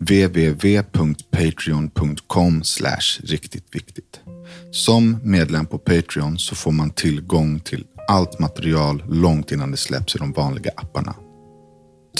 [0.00, 2.62] www.patreon.com
[3.22, 4.20] riktigt viktigt.
[4.70, 10.16] Som medlem på Patreon så får man tillgång till allt material långt innan det släpps
[10.16, 11.14] i de vanliga apparna.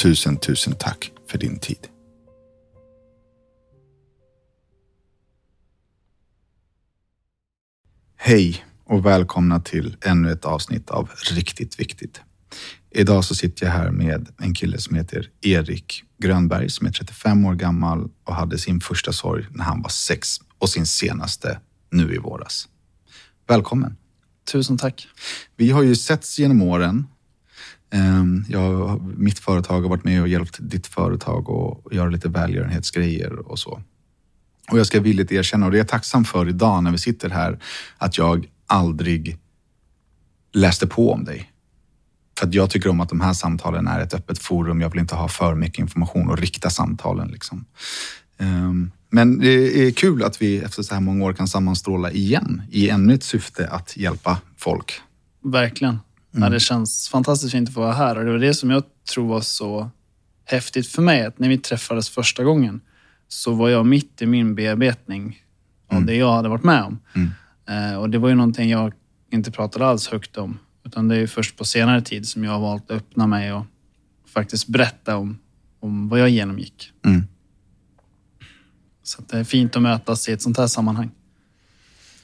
[0.03, 1.89] Tusen, tusen tack för din tid.
[8.17, 12.21] Hej och välkomna till ännu ett avsnitt av Riktigt Viktigt.
[12.91, 17.45] Idag så sitter jag här med en kille som heter Erik Grönberg som är 35
[17.45, 22.15] år gammal och hade sin första sorg när han var sex och sin senaste nu
[22.15, 22.69] i våras.
[23.49, 23.97] Välkommen!
[24.53, 25.09] Tusen tack.
[25.57, 27.07] Vi har ju setts genom åren.
[27.91, 33.39] Ehm, Jag, mitt företag har varit med och hjälpt ditt företag att göra lite välgörenhetsgrejer
[33.39, 33.83] och så.
[34.71, 37.31] Och jag ska villigt erkänna, och det är jag tacksam för idag när vi sitter
[37.31, 37.59] här,
[37.99, 39.39] att jag aldrig
[40.53, 41.50] läste på om dig.
[42.41, 44.81] För att jag tycker om att de här samtalen är ett öppet forum.
[44.81, 47.29] Jag vill inte ha för mycket information och rikta samtalen.
[47.29, 47.65] Liksom.
[48.39, 52.63] Ehm, Men det är kul att vi efter så här många år kan sammanstråla igen
[52.71, 54.93] i ännu ett syfte att hjälpa folk.
[55.45, 55.99] Verkligen.
[56.31, 58.83] Ja, det känns fantastiskt fint att få vara här och det var det som jag
[59.15, 59.91] tror var så
[60.45, 61.25] häftigt för mig.
[61.25, 62.81] Att när vi träffades första gången
[63.29, 65.43] så var jag mitt i min bearbetning
[65.93, 66.99] av det jag hade varit med om.
[67.69, 68.93] Eh, och det var ju någonting jag
[69.33, 70.59] inte pratade alls högt om.
[70.91, 73.53] Utan det är ju först på senare tid som jag har valt att öppna mig
[73.53, 73.67] och
[74.27, 75.39] faktiskt berätta om,
[75.81, 76.93] om vad jag genomgick.
[77.05, 77.25] Mm.
[79.03, 81.11] Så det är fint att mötas i ett sånt här sammanhang.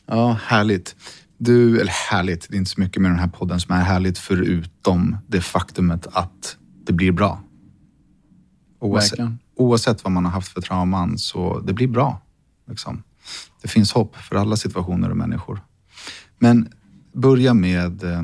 [0.07, 0.97] Ja, härligt.
[1.39, 4.19] Du, eller härligt, det är inte så mycket med den här podden som är härligt
[4.19, 7.43] förutom det faktumet att det blir bra.
[8.79, 9.39] Oavsett, Verkligen.
[9.57, 12.21] oavsett vad man har haft för trauman så det blir bra.
[12.69, 13.03] Liksom.
[13.63, 15.61] Det finns hopp för alla situationer och människor.
[16.39, 16.73] Men
[17.13, 18.23] börja med eh,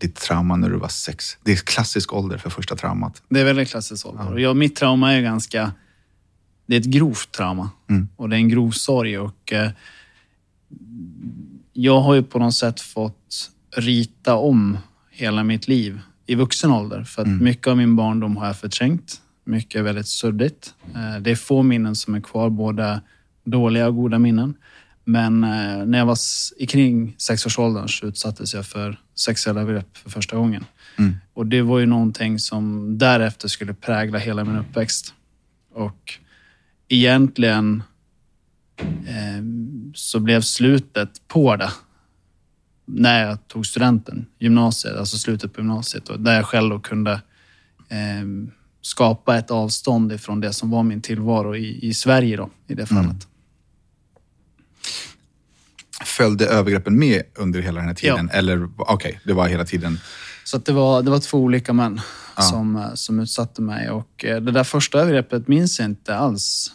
[0.00, 1.38] ditt trauma när du var sex.
[1.44, 3.22] Det är klassisk ålder för första traumat.
[3.28, 4.32] Det är väldigt klassiskt ålder.
[4.32, 5.72] Och jag, mitt trauma är ganska...
[6.66, 8.08] Det är ett grovt trauma Mm.
[8.16, 9.18] och det är en grov sorg.
[9.18, 9.70] Och, eh,
[11.72, 14.78] jag har ju på något sätt fått rita om
[15.10, 17.04] hela mitt liv i vuxen ålder.
[17.04, 19.20] För att mycket av min barndom har jag förträngt.
[19.44, 20.74] Mycket är väldigt suddigt.
[20.94, 23.00] Eh, det är få minnen som är kvar, både
[23.44, 24.54] dåliga och goda minnen.
[25.10, 26.18] Men eh, när jag var
[26.56, 30.64] i kring sexårsåldern så utsattes jag för sexuella övergrepp för första gången.
[31.34, 35.14] Och det var ju någonting som därefter skulle prägla hela min uppväxt.
[35.74, 36.18] Och
[36.88, 37.82] egentligen
[39.06, 39.42] eh,
[39.94, 41.70] så blev slutet på det
[42.84, 46.08] när jag tog studenten, gymnasiet, alltså slutet på gymnasiet.
[46.08, 47.12] Och där jag själv då kunde
[47.88, 48.26] eh,
[48.80, 52.86] skapa ett avstånd ifrån det som var min tillvaro i, i Sverige då, i det
[52.86, 53.29] fallet.
[56.04, 58.28] Följde övergreppen med under hela den här tiden?
[58.32, 58.38] Ja.
[58.38, 59.98] Eller okej, det var hela tiden.
[60.44, 62.00] Så det, var, det var två olika män
[62.38, 63.90] som, eh, som utsatte mig.
[63.90, 66.72] Och eh, det där första övergreppet minns jag inte alls,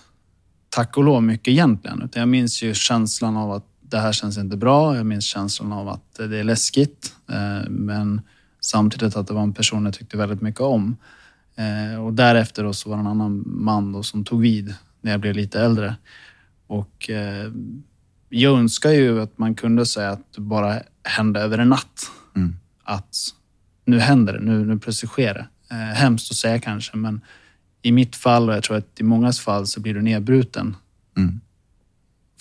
[0.69, 2.01] tack och lov, mycket egentligen.
[2.01, 4.95] Utan jag minns ju känslan av att det här känns inte bra.
[4.95, 7.13] Jag minns känslan av att det är läskigt.
[7.31, 8.21] eh, Men
[8.61, 10.97] samtidigt att det var en person jag tyckte väldigt mycket om.
[11.55, 15.19] Eh, Och därefter då så var det en annan man som tog vid när jag
[15.19, 15.95] blev lite äldre.
[16.67, 17.51] Och eh,
[18.41, 22.11] jag önskar ju att man kunde säga att det bara hände över en natt.
[22.83, 23.17] Att
[23.85, 25.47] nu händer det, nu, nu plötsligt sker det.
[25.71, 27.21] Eh, hemskt att säga kanske, men
[27.81, 30.75] i mitt fall och jag tror att i mångas fall så blir du nedbruten.
[31.17, 31.41] Mm.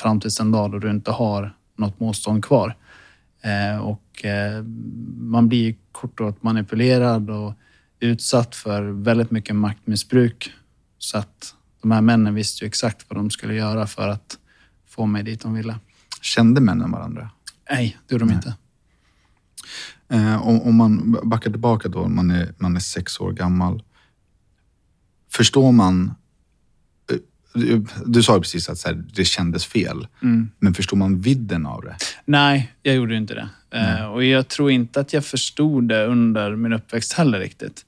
[0.00, 2.76] Fram tills en dag då du inte har något motstånd kvar.
[3.42, 4.62] Eh, och eh,
[5.16, 7.52] man blir kort och manipulerad och
[8.00, 10.52] utsatt för väldigt mycket maktmissbruk.
[10.98, 14.38] Så att de här männen visste ju exakt vad de skulle göra för att
[14.94, 15.78] få mig dit de ville.
[16.20, 17.30] Kände männen varandra?
[17.70, 18.54] Nej, det gjorde de inte.
[20.08, 23.82] Eh, om, om man backar tillbaka då, man är, man är sex år gammal.
[25.32, 26.14] Förstår man...
[27.10, 27.16] eh,
[27.54, 30.06] Du, du sa ju precis att så här, det kändes fel.
[30.58, 31.96] Men förstår man vidden av det?
[32.24, 33.48] Nej, jag gjorde inte det.
[33.78, 37.84] Eh, och jag tror inte att jag förstod det under min uppväxt heller riktigt.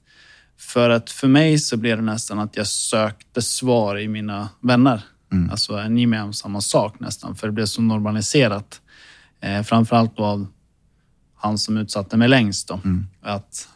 [0.57, 5.01] För att för mig så blev det nästan att jag sökte svar i mina vänner.
[5.51, 7.35] Alltså, är ni med om samma sak nästan?
[7.35, 8.81] För det blev så normaliserat.
[9.41, 10.47] Eh, framförallt då av
[11.35, 12.67] han som utsatte mig längst.
[12.67, 12.79] Då.
[13.21, 13.69] Att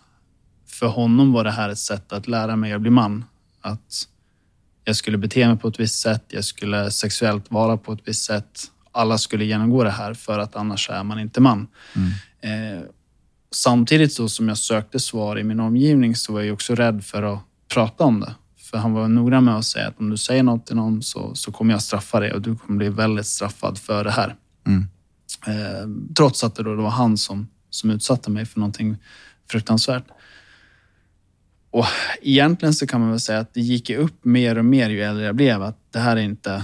[0.67, 3.25] för honom var det här ett sätt att lära mig att bli man.
[3.61, 4.07] Att
[4.83, 8.25] jag skulle bete mig på ett visst sätt, jag skulle sexuellt vara på ett visst
[8.25, 8.61] sätt.
[8.91, 11.67] Alla skulle genomgå det här för att annars är man inte man.
[12.41, 12.81] Eh,
[13.51, 17.23] samtidigt så som jag sökte svar i min omgivning så var jag också rädd för
[17.23, 17.39] att
[17.73, 18.35] prata om det.
[18.71, 21.35] För han var noggrann med att säga att om du säger något till någon så,
[21.35, 24.35] så kommer jag straffa dig och du kommer bli väldigt straffad för det här.
[24.67, 24.87] Mm.
[25.47, 28.97] Eh, trots att det då var han som, som utsatte mig för någonting
[29.49, 30.03] fruktansvärt.
[31.71, 31.85] Och
[32.21, 35.25] egentligen så kan man väl säga att det gick upp mer och mer ju äldre
[35.25, 36.63] jag blev att det här är inte,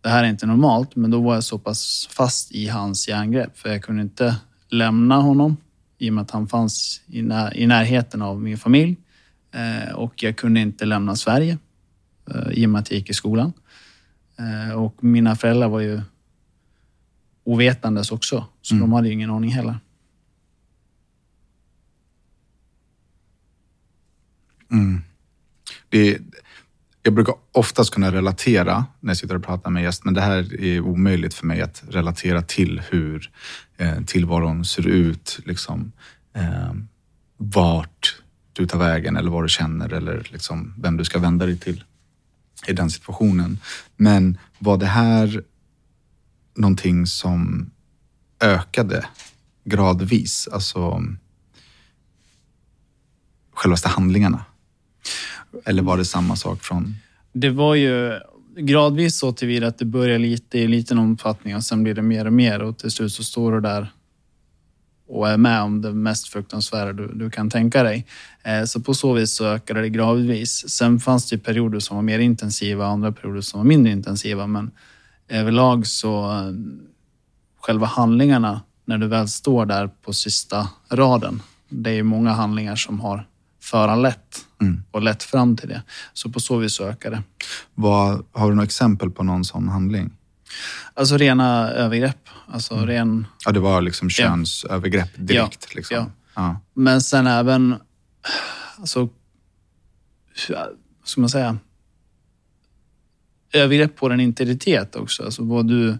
[0.00, 0.96] det här är inte normalt.
[0.96, 4.36] Men då var jag så pass fast i hans järngrepp för jag kunde inte
[4.68, 5.56] lämna honom
[5.98, 8.96] i och med att han fanns i, när, i närheten av min familj.
[9.52, 11.58] Eh, och jag kunde inte lämna Sverige
[12.34, 13.52] eh, i och med att jag gick i skolan.
[14.38, 16.00] Eh, och mina föräldrar var ju
[17.44, 18.80] ovetandes också, så Mm.
[18.90, 19.76] de hade ju ingen aning heller.
[25.90, 26.18] det,
[27.02, 30.60] jag brukar oftast kunna relatera när jag sitter och pratar med gäst, men det här
[30.60, 33.30] är omöjligt för mig att relatera till hur
[33.76, 35.38] eh, tillvaron ser ut.
[35.44, 35.92] Liksom,
[36.34, 36.72] eh,
[37.36, 38.19] vart
[38.60, 41.84] du tar vägen eller vad du känner eller liksom, vem du ska vända dig till
[42.66, 43.58] i den situationen.
[43.96, 45.42] Men var det här
[46.54, 47.70] någonting som
[48.40, 49.06] ökade
[49.64, 50.48] gradvis?
[50.52, 51.02] Alltså
[53.52, 54.44] självaste handlingarna?
[55.64, 56.94] Eller var det samma sak från...
[57.32, 58.20] Det var ju
[58.56, 62.26] gradvis så tillvida att det börjar lite i liten omfattning och sen blir det mer
[62.26, 63.92] och mer och till slut så står du där
[65.10, 68.06] och är med om det mest fruktansvärda du, du kan tänka dig.
[68.42, 70.68] Eh, så på så vis så ökade det gradvis.
[70.68, 74.46] Sen fanns det perioder som var mer intensiva och andra perioder som var mindre intensiva
[74.46, 74.70] men
[75.28, 76.52] överlag så eh,
[77.60, 81.42] själva handlingarna när du väl står där på sista raden.
[81.68, 83.26] Det är ju många handlingar som har
[83.62, 84.82] föranlett Mm.
[84.90, 85.82] och lett fram till det.
[86.12, 87.22] Så på så vis ökar det.
[87.74, 90.10] Vad, har du några exempel på någon sån handling?
[90.94, 92.19] Alltså rena övergrepp.
[92.52, 93.26] Alltså ren...
[93.44, 95.74] Ja, det var liksom könsövergrepp direkt.
[95.74, 95.96] liksom.
[95.96, 96.10] ja.
[96.34, 96.60] Ja.
[96.74, 97.74] Men sen även...
[98.78, 99.08] Alltså...
[100.48, 101.58] Vad ska man säga?
[103.52, 105.24] Övergrepp på din integritet också.
[105.24, 105.98] Alltså vad du...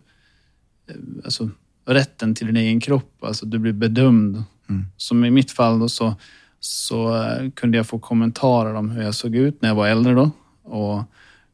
[1.24, 1.50] Alltså
[1.86, 3.24] rätten till din egen kropp.
[3.24, 4.44] Alltså du blir bedömd.
[4.68, 4.86] Mm.
[4.96, 6.14] Som i mitt fall då så,
[6.60, 10.14] så eh, kunde jag få kommentarer om hur jag såg ut när jag var äldre
[10.14, 10.30] då.
[10.62, 11.02] Och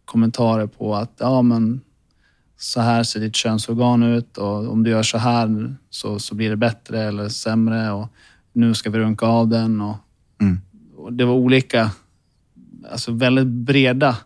[0.04, 1.81] kommentarer på att ja men
[2.58, 6.50] så här ser ditt könsorgan ut och om du gör så här så, så blir
[6.50, 8.08] det bättre eller sämre och
[8.53, 9.81] nu ska vi runka av den.
[9.81, 9.97] Och,
[10.41, 10.61] Mm.
[10.97, 11.91] och det var olika,
[12.91, 14.17] alltså väldigt breda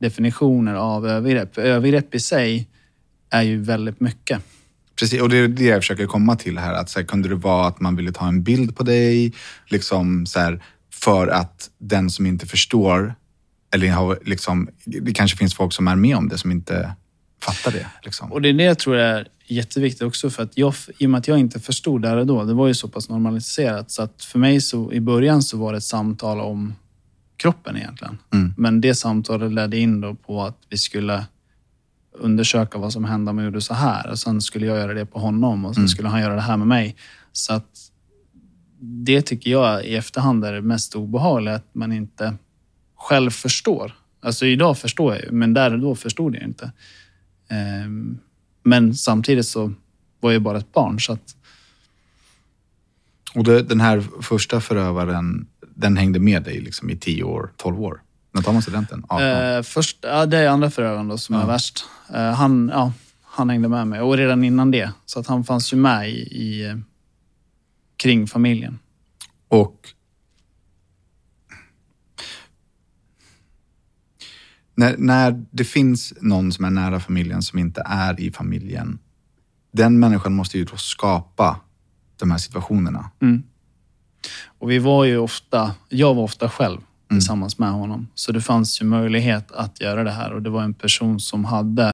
[0.00, 1.58] definitioner av övergrepp.
[1.58, 2.68] Övergrepp i sig
[3.30, 4.42] är ju väldigt mycket.
[4.98, 6.72] Precis, och det är det jag försöker komma till här.
[6.74, 9.32] Att så här, kunde det vara att man ville ta en bild på dig
[9.66, 10.62] liksom så här,
[10.92, 13.14] för att den som inte förstår,
[13.74, 16.94] eller har, liksom, det kanske finns folk som är med om det som inte
[17.42, 17.86] fattar det.
[18.02, 18.32] Liksom.
[18.32, 21.18] Och det är det jag tror är jätteviktigt också för att jag, i och med
[21.18, 24.24] att jag inte förstod där och då, det var ju så pass normaliserat så att
[24.24, 26.74] för mig så i början så var det ett samtal om
[27.36, 28.18] kroppen egentligen.
[28.32, 28.54] Mm.
[28.56, 31.24] Men det samtalet ledde in då på att vi skulle
[32.12, 35.06] undersöka vad som hände om jag gjorde så här och sen skulle jag göra det
[35.06, 35.88] på honom och sen Mm.
[35.88, 36.96] skulle han göra det här med mig.
[37.32, 37.90] Så att
[38.80, 42.34] det tycker jag i efterhand är det mest obehagliga, att man inte
[42.96, 43.92] själv förstår.
[44.20, 46.72] Alltså idag förstår jag ju, men där och då förstod jag inte.
[47.48, 48.18] Ehm,
[48.62, 49.72] Men samtidigt så
[50.20, 51.34] var jag bara ett barn så att
[53.34, 57.82] Och det, den här första förövaren, den hängde med dig liksom i 10 år, 12
[57.82, 58.02] år?
[58.32, 59.04] När tar man studenten?
[59.08, 59.26] 18?
[59.26, 61.42] Eh, först, ja, det är andra förövaren då som Ja.
[61.42, 61.84] är värst.
[62.14, 64.92] Eh, han, ja, han hängde med mig och redan innan det.
[65.06, 66.76] Så att han fanns ju med i, i eh,
[67.96, 68.78] kring familjen.
[69.48, 69.88] Och
[74.78, 78.98] när, när det finns någon som är nära familjen som inte är i familjen,
[79.72, 81.60] den människan måste ju då skapa
[82.18, 83.10] de här situationerna.
[83.22, 83.42] Mm.
[84.58, 86.80] Och vi var ju ofta, jag var ofta själv
[87.10, 88.08] tillsammans med honom.
[88.14, 91.44] Så det fanns ju möjlighet att göra det här och det var en person som
[91.44, 91.92] hade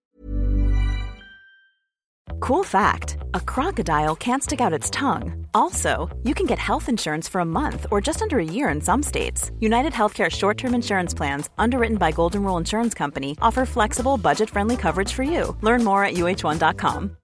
[2.41, 5.47] Cool fact a crocodile can't stick out its tongue.
[5.55, 8.81] Also, you can get health insurance for a month or just under a year in
[8.81, 9.51] some states.
[9.61, 14.51] United Healthcare short term insurance plans, underwritten by Golden Rule Insurance Company, offer flexible, budget
[14.51, 15.57] friendly coverage for you.
[15.63, 17.17] Learn more at uh1.com.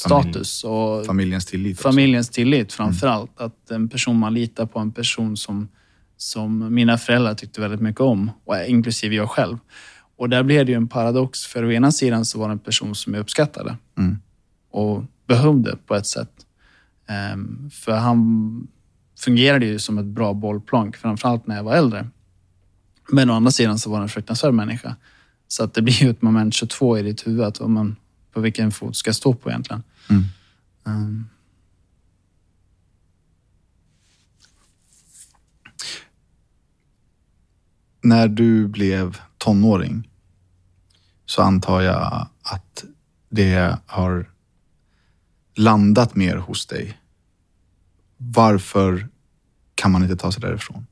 [0.00, 1.76] status och Familjens tillit.
[1.76, 1.88] också.
[1.88, 2.68] familjens tillit mm.
[2.68, 3.40] framför allt.
[3.40, 5.68] Att en person man litar på, en person som,
[6.16, 9.58] som mina föräldrar tyckte väldigt mycket om, och inklusive jag själv.
[10.20, 12.58] Och där blev det ju en paradox, för å ena sidan så var det en
[12.58, 14.18] person som jag uppskattade Mm.
[14.70, 16.46] och behövde på ett sätt.
[17.06, 18.68] Ehm, för han
[19.18, 22.08] fungerade ju som ett bra bollplank, framförallt när jag var äldre.
[23.12, 24.96] Men å andra sidan så var han en fruktansvärd människa.
[25.48, 27.44] Så att det blir ju ett moment 22 i ditt huvud.
[27.44, 27.96] Att, men,
[28.32, 29.82] på vilken fot ska jag stå på egentligen.
[30.10, 30.24] Mm.
[30.84, 31.28] Um,
[38.02, 40.09] När du blev tonåring
[41.30, 42.84] så antar jag att
[43.28, 44.30] det har
[45.56, 46.98] landat mer hos dig.
[48.16, 49.08] Varför
[49.74, 50.86] kan man inte ta sig därifrån?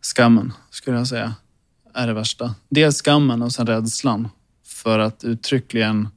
[0.00, 1.34] Skammen, skulle jag säga,
[1.94, 2.54] är det värsta.
[2.68, 4.28] Dels skammen och sen rädslan.
[4.64, 6.08] För att uttryckligen...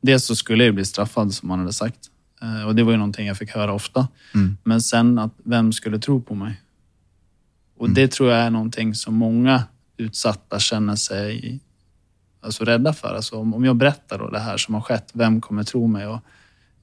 [0.00, 2.10] Dels så skulle jag bli straffad, som man hade sagt.
[2.42, 4.08] Eh, Och det var ju någonting jag fick höra ofta.
[4.34, 4.56] Mm.
[4.64, 6.60] Men sen att vem skulle tro på mig?
[7.76, 9.64] Och det tror jag är någonting som många
[9.96, 11.60] utsatta känner sig
[12.46, 13.14] alltså, rädda för.
[13.14, 16.06] Alltså, om, om jag berättar då det här som har skett, vem kommer tro mig?
[16.06, 16.20] Och,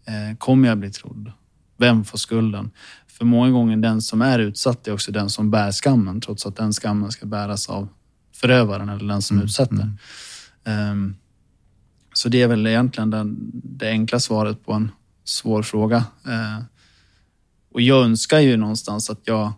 [0.06, 1.32] eh, kommer jag bli trodd?
[1.78, 2.72] Vem får skulden?
[3.08, 6.56] För många gånger den som är utsatt är också den som bär skammen, trots att
[6.56, 7.88] den skammen ska bäras av
[8.36, 9.98] förövaren eller den som utsätter.
[10.64, 11.16] Ehm,
[12.14, 14.92] så det är väl egentligen den, det enkla svaret på en
[15.24, 15.98] svår fråga.
[16.26, 16.64] Eh,
[17.72, 19.54] och jag önskar ju någonstans att jag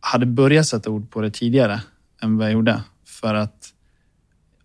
[0.00, 1.82] hade börjat sätta ord på det tidigare
[2.22, 2.82] än vad jag gjorde.
[3.20, 3.74] För att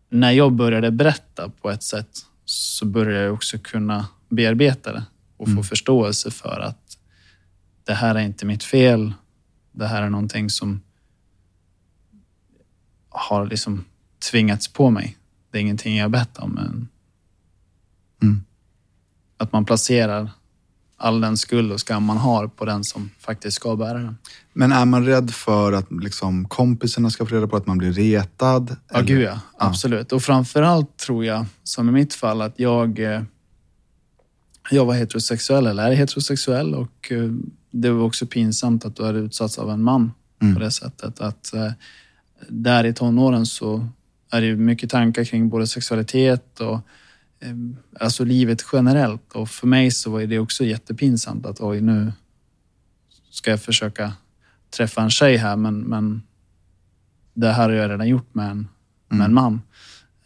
[0.10, 2.10] när jag började berätta på ett sätt
[2.46, 5.04] så började jag också kunna bearbeta det
[5.38, 6.98] och få förståelse för att
[7.84, 9.14] det här är inte mitt fel.
[9.72, 10.82] Det här är någonting som
[13.10, 13.86] har liksom
[14.32, 15.18] tvingats på mig.
[15.52, 16.52] Det är ingenting jag bett om.
[16.52, 16.88] Men
[18.26, 18.44] Mm.
[19.38, 20.30] Att man placerar
[21.06, 24.18] all den skuld och skam man har på den som faktiskt ska bära den.
[24.54, 27.92] Men är man rädd för att liksom, kompisarna ska få reda på att man blir
[27.92, 28.76] retad?
[28.94, 29.40] Ja, gud ja.
[29.58, 30.12] Absolut.
[30.12, 33.22] Och framförallt tror jag, som i mitt fall, att jag, eh,
[34.72, 37.32] jag var heterosexuell, eller är heterosexuell och eh,
[37.72, 40.12] det var också pinsamt att du hade utsatts av en man
[40.54, 41.22] på det sättet.
[41.22, 41.72] Att eh,
[42.50, 43.88] där i tonåren så
[44.32, 46.80] är det mycket tankar kring både sexualitet och
[48.00, 49.32] alltså livet generellt.
[49.34, 52.14] Och för mig så var det också jättepinsamt att oj, nu
[53.30, 54.14] ska jag försöka
[54.70, 56.24] träffa en tjej här, men, men
[57.34, 58.68] det här har jag redan gjort med en,
[59.08, 59.62] med en man.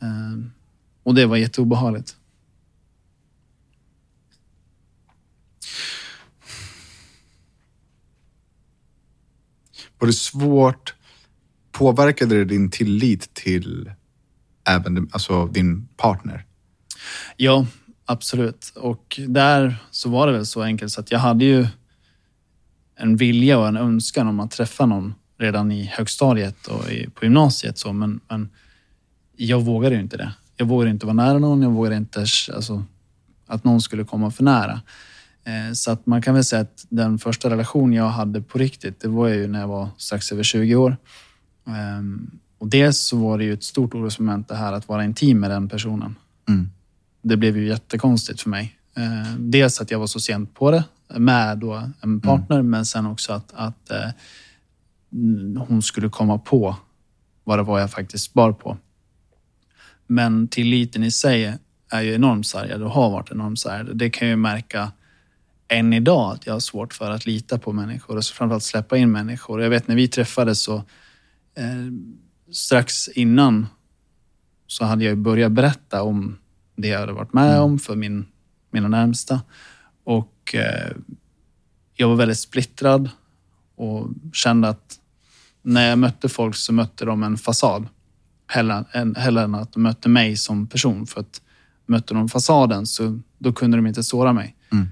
[0.02, 0.52] Eh,
[1.04, 2.16] och det var jätteobehagligt.
[10.00, 10.96] Var det svårt?
[11.72, 13.92] Påverkade det din tillit till
[14.68, 16.46] även alltså, din partner?
[17.42, 17.66] Ja,
[18.06, 18.72] absolut.
[18.76, 21.68] Och där så var det väl så enkelt så att jag hade ju
[22.96, 27.26] en vilja och en önskan om att träffa någon redan i högstadiet och i, på
[27.26, 27.78] gymnasiet.
[27.78, 28.50] Så, men, men
[29.36, 30.34] jag vågade ju inte det.
[30.58, 31.62] Jag vågade inte vara nära någon.
[31.62, 32.84] Jag vågade inte alltså,
[33.48, 34.82] att någon skulle komma för nära.
[35.44, 39.00] Eh, så att man kan väl säga att den första relation jag hade på riktigt,
[39.00, 40.98] det var ju när jag var strax över 20 år.
[41.68, 45.40] Ehm, och dels så var det ju ett stort orosmoment det här att vara intim
[45.40, 46.16] med den personen
[46.50, 46.70] Mm
[47.22, 48.76] det blev ju jättekonstigt för mig.
[48.98, 50.84] Eh, dels att jag var så sent på det
[51.18, 54.10] med då en partner, men sen också att, att eh,
[55.14, 56.76] mm, hon skulle komma på
[57.44, 58.78] vad det var jag faktiskt bar på.
[60.08, 61.58] Men tilliten i sig
[61.90, 63.98] är ju enormt sargad och har varit enormt sargad.
[63.98, 64.92] Det kan jag ju märka
[65.68, 68.98] än idag att jag har svårt för att lita på människor och så framförallt släppa
[68.98, 69.62] in människor.
[69.62, 70.76] Jag vet när vi träffades så
[71.56, 71.92] eh,
[72.52, 73.68] strax innan
[74.68, 76.38] så hade jag börjat berätta om
[76.82, 78.26] det jag hade varit med om för min,
[78.72, 79.42] mina närmsta.
[80.04, 80.92] Och eh,
[81.96, 83.10] jag var väldigt splittrad
[83.76, 85.00] och kände att
[85.62, 87.88] när jag mötte folk så mötte de en fasad.
[88.48, 91.08] Hellre än, hellre än att de mötte mig som person.
[91.08, 91.42] För att
[91.86, 94.56] mötte de fasaden så då kunde de inte såra mig.
[94.72, 94.88] Mm.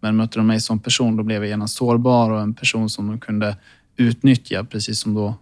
[0.00, 3.06] Men mötte de mig som person då blev jag gärna sårbar och en person som
[3.06, 3.56] de kunde
[3.96, 5.34] utnyttja precis som då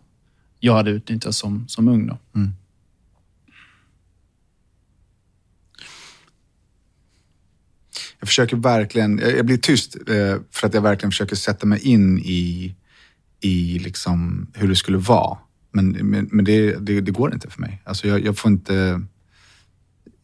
[0.61, 2.07] jag hade utnyttjat som, som ung.
[2.07, 2.19] Då.
[8.21, 12.19] Jag försöker verkligen, jag blir tyst eh, för att jag verkligen försöker sätta mig in
[12.19, 12.75] i,
[13.41, 15.39] i liksom hur det skulle vara.
[15.73, 17.83] Men, men, men det, det, det går inte för mig.
[17.85, 19.01] Alltså jag, jag får inte,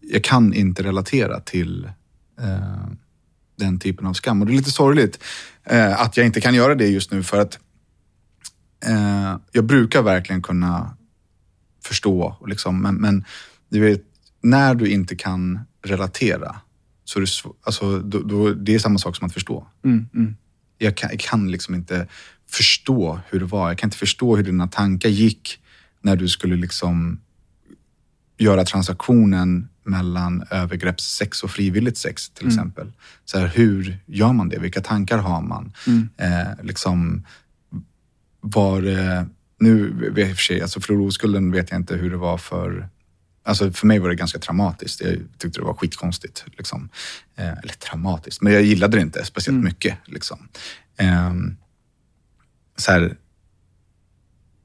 [0.00, 1.84] jag kan inte relatera till
[2.40, 2.86] eh,
[3.56, 4.40] den typen av skam.
[4.40, 5.18] Och det är lite sorgligt
[5.64, 7.58] eh, att jag inte kan göra det just nu för att
[8.86, 10.96] eh, jag brukar verkligen kunna
[11.84, 12.36] förstå.
[12.46, 13.24] Liksom, men, men
[13.68, 14.02] du vet,
[14.40, 16.60] när du inte kan relatera
[17.12, 19.66] så det, alltså, då, då, det är samma sak som att förstå.
[19.84, 20.36] Mm, mm.
[20.78, 22.06] Jag kan, jag kan liksom inte
[22.50, 23.68] förstå hur det var.
[23.68, 25.58] Jag kan inte förstå hur dina tankar gick
[26.00, 27.20] när du skulle liksom
[28.38, 32.92] göra transaktionen mellan övergreppssex och frivilligt sex till exempel.
[33.24, 34.58] Så här, hur gör man det?
[34.58, 35.72] Vilka tankar har man?
[36.16, 37.26] Eh, liksom,
[38.40, 39.26] var det...
[39.58, 42.88] Nu vet jag för sig, alltså för oskulden vet jag inte hur det var för
[43.44, 45.00] Alltså för mig var det ganska traumatiskt.
[45.00, 46.44] Jag tyckte det var skitkonstigt.
[46.58, 46.88] Liksom.
[47.36, 49.64] Eh, eller traumatiskt, men jag gillade det inte speciellt Mm.
[49.64, 49.98] mycket.
[50.04, 50.48] Liksom.
[50.96, 51.32] Eh,
[52.76, 53.16] så här,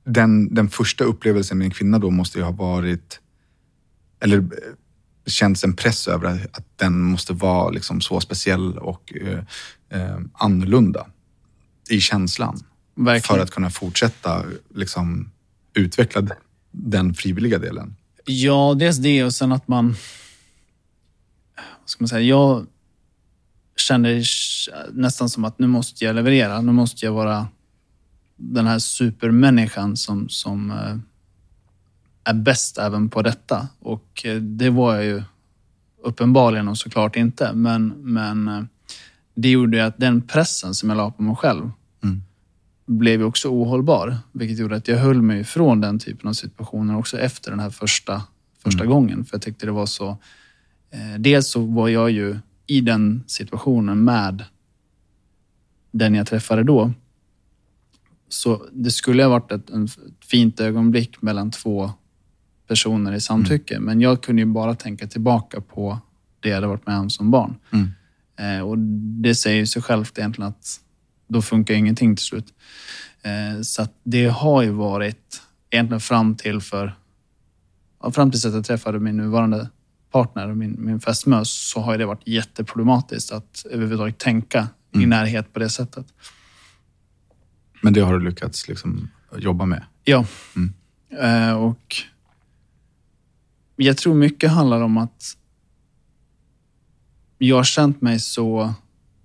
[0.05, 3.19] den, den första upplevelsen med en kvinna då måste ju ha varit,
[4.19, 4.45] eller eh,
[5.25, 9.39] känts en press över att, att den måste vara liksom så speciell och eh,
[9.89, 11.07] eh, annorlunda
[11.89, 12.59] i känslan.
[12.95, 13.21] Verkligen.
[13.21, 15.31] För att kunna fortsätta liksom,
[15.73, 16.27] utveckla
[16.71, 17.95] den frivilliga delen.
[18.29, 19.95] Ja, dels det och sen att man...
[21.55, 22.21] Vad ska man säga?
[22.21, 22.65] Jag
[23.75, 24.23] kände
[24.91, 26.61] nästan som att nu måste jag leverera.
[26.61, 27.47] Nu måste jag vara
[28.35, 30.97] den här supermänniskan som, som eh,
[32.23, 33.67] är bäst även på detta.
[33.79, 35.23] Och eh, det var jag ju
[36.03, 37.53] uppenbarligen och såklart inte.
[37.53, 38.63] Men, men eh,
[39.35, 41.71] det gjorde ju att den pressen som jag la på mig själv
[42.87, 44.17] blev ju också ohållbar.
[44.31, 47.69] Vilket gjorde att jag höll mig ifrån den typen av situationer också efter den här
[47.69, 48.23] första,
[48.63, 49.25] första gången.
[49.25, 50.09] För jag tyckte det var så...
[50.91, 54.43] Eh, dels så var jag ju i den situationen med
[55.91, 56.91] den jag träffade då.
[58.29, 61.91] Så det skulle ha varit ett, ett fint ögonblick mellan två
[62.67, 63.79] personer i samtycke.
[63.79, 65.99] Men jag kunde ju bara tänka tillbaka på
[66.39, 67.55] det jag hade varit med om som barn.
[67.71, 67.89] Mm.
[68.37, 68.77] Eh, och
[69.23, 70.79] det säger ju sig självt egentligen att
[71.27, 72.53] då funkar ingenting till slut.
[73.21, 76.95] Eh, så det har ju varit egentligen fram till för
[78.11, 79.69] fram tills att jag träffade min nuvarande
[80.11, 85.53] partner och min, min fästmö så har det varit jätteproblematiskt att överhuvudtaget tänka i närhet
[85.53, 86.13] på det sättet.
[87.81, 89.83] Men det har du lyckats liksom, jobba med.
[90.03, 90.25] Ja.
[91.19, 91.95] Eh, och
[93.75, 95.37] jag tror mycket handlar om att
[97.37, 98.73] jag har känt mig så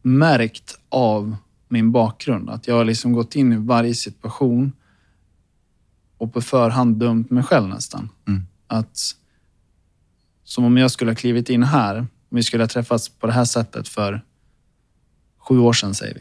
[0.03, 1.37] märkt av
[1.73, 2.51] min bakgrund.
[2.51, 4.73] Att jag har liksom gått in i varje situation
[6.19, 8.09] och på förhand dömt mig själv nästan.
[8.29, 8.43] Mm.
[8.67, 8.99] Att
[10.45, 13.33] som om jag skulle ha klivit in här, om vi skulle ha träffats på det
[13.33, 14.25] här sättet för
[15.39, 16.21] sju år sedan säger vi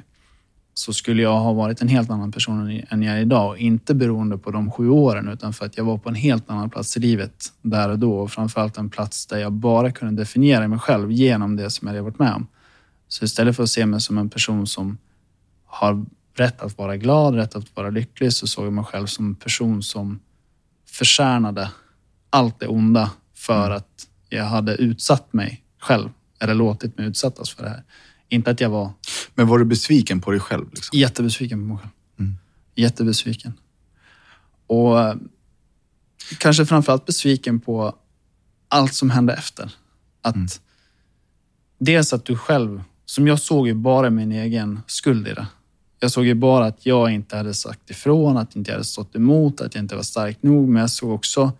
[0.74, 3.58] så skulle jag ha varit en helt annan person än- jag är idag.
[3.58, 6.70] Inte beroende på de sju åren, utan för att jag var på en helt annan
[6.70, 8.20] plats i livet där och då.
[8.20, 11.94] Och framförallt en plats där jag bara kunde definiera mig själv genom det som jag
[11.94, 12.48] hade varit med om.
[13.08, 14.98] Så istället för att se mig som en person som
[15.72, 16.06] har
[16.36, 19.36] rätt att vara glad, rätt att vara lycklig, så såg jag mig själv som en
[19.36, 20.20] person som
[20.88, 21.72] förtjänade
[22.30, 27.64] allt det onda för att jag hade utsatt mig själv, eller låtit mig utsättas för
[27.64, 27.84] det här.
[28.30, 28.92] Inte att jag var
[29.36, 30.70] Men var du besviken på dig själv?
[30.74, 31.00] Liksom?
[31.00, 31.92] Jättebesviken på mig själv.
[32.20, 32.38] Mm.
[32.76, 33.54] Jättebesviken.
[34.68, 35.16] Och eh,
[36.38, 37.96] kanske framförallt besviken på
[38.68, 39.72] allt som hände efter.
[40.22, 40.48] Att Mm.
[41.80, 45.48] Dels att du själv, som jag såg ju bara min egen skuld i det.
[46.04, 49.16] Jag såg ju bara att jag inte hade sagt ifrån, att jag inte hade stått
[49.16, 50.70] emot, att jag inte var stark nog.
[50.70, 51.52] Men jag såg också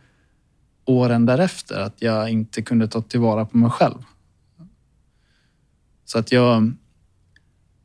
[0.86, 4.04] åren därefter att jag inte kunde ta tillvara på mig själv.
[6.06, 6.72] Så att jag...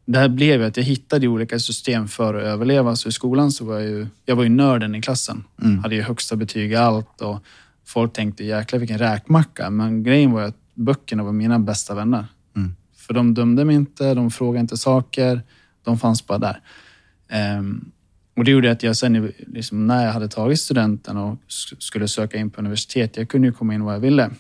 [0.05, 2.97] Det här blev ju att jag hittade olika system för att överleva.
[2.97, 5.45] Så i skolan så var jag ju, jag var ju nörden i klassen.
[5.63, 5.79] Mm.
[5.79, 7.39] Hade ju högsta betyg i allt och
[7.85, 9.71] folk tänkte jäklar vilken räkmacka.
[9.71, 12.27] Men grejen var ju att böckerna var mina bästa vänner.
[12.57, 12.75] Mm.
[12.97, 15.43] För de dömde mig inte, de frågade inte saker.
[15.87, 16.61] De fanns bara där.
[17.29, 17.91] Ehm,
[18.37, 22.09] och det gjorde att jag sen liksom, när jag hade tagit studenten och sk- skulle
[22.09, 24.31] söka in på universitet, jag kunde ju komma in vad jag ville.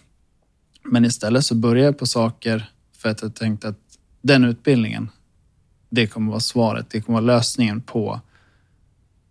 [0.85, 3.79] Men istället så började jag på saker för att jag tänkte att
[4.23, 5.09] den utbildningen,
[5.91, 6.91] det kommer vara svaret.
[6.91, 8.21] Det kommer vara lösningen på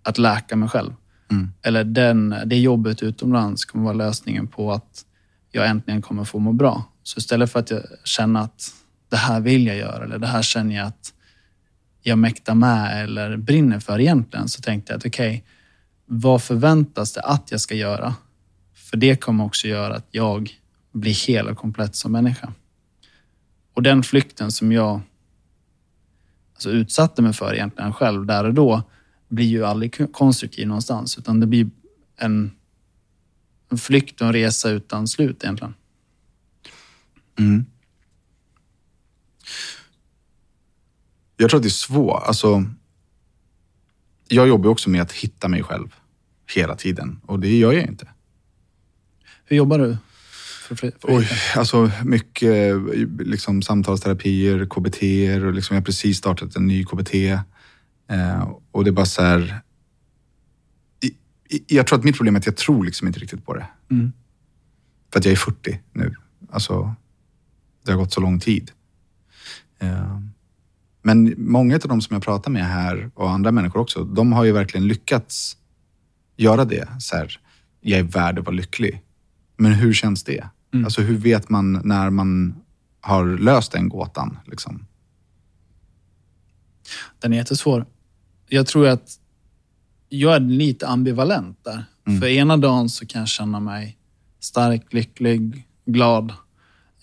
[0.03, 0.93] att läka mig själv.
[1.31, 1.51] Mm.
[1.61, 5.05] Eller den, det jobbet utomlands kommer vara lösningen på att
[5.51, 6.83] jag äntligen kommer få må bra.
[7.03, 8.73] Så istället för att jag känner att
[9.09, 11.13] det här vill jag göra eller det här känner jag att
[12.07, 15.43] jag mäktar med eller brinner för egentligen, så tänkte jag att okej,
[16.05, 18.15] vad förväntas det att jag ska göra?
[18.73, 20.49] För det kommer också göra att jag
[20.91, 22.53] blir hel och komplett som människa.
[23.73, 25.01] Och den flykten som jag
[26.53, 28.83] alltså, utsatte mig för egentligen själv där och då
[29.27, 31.69] blir ju aldrig konstruktiv någonstans, utan det blir
[32.15, 32.51] en,
[33.71, 35.73] en flykt och en resa utan slut egentligen.
[37.39, 37.65] Mm.
[41.37, 42.23] Jag tror att det är svårt.
[42.23, 42.63] Alltså,
[44.27, 45.95] jag jobbar också med att hitta mig själv
[46.55, 48.07] hela tiden och det gör jag inte.
[49.45, 49.97] Hur jobbar du?
[50.67, 52.75] För, för, Oj, alltså mycket
[53.19, 55.01] liksom, samtalsterapier, KBT
[55.45, 57.13] och liksom, jag har precis startat en ny KBT.
[58.09, 59.61] Eh, och det är bara så här...
[61.67, 63.67] Jag tror att mitt problem är att jag tror liksom inte riktigt på det.
[63.91, 64.13] Mm.
[65.11, 66.15] För att jag är 40 nu.
[66.49, 66.95] Alltså,
[67.85, 68.71] det har gått så lång tid.
[69.79, 70.19] Eh,
[71.05, 74.43] men många av de som jag pratar med här och andra människor också, de har
[74.43, 75.57] ju verkligen lyckats
[76.37, 76.87] göra det.
[76.99, 77.39] Så här,
[77.81, 79.01] jag är värd att vara lycklig.
[79.57, 80.49] Men hur känns det?
[80.73, 80.85] Mm.
[80.85, 82.55] Alltså hur vet man när man
[83.01, 84.37] har löst den gåtan?
[84.45, 84.85] Liksom?
[87.19, 87.85] Den är jättesvår.
[88.49, 89.19] Jag tror att
[90.09, 91.85] jag är lite ambivalent där.
[92.07, 92.21] Mm.
[92.21, 93.97] För ena dagen så kan jag känna mig
[94.39, 96.33] stark, lycklig, glad,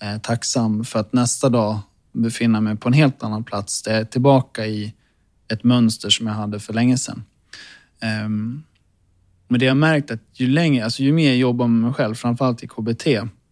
[0.01, 1.79] eh, tacksam för att nästa dag
[2.13, 3.83] befinna mig på en helt annan plats.
[3.87, 4.95] Jag är tillbaka i
[5.49, 7.25] ett mönster som jag hade för länge sedan.
[8.25, 8.63] Um,
[9.49, 12.15] men det jag märkt att ju längre, alltså ju mer jag jobbar med mig själv,
[12.15, 13.07] framförallt i KBT,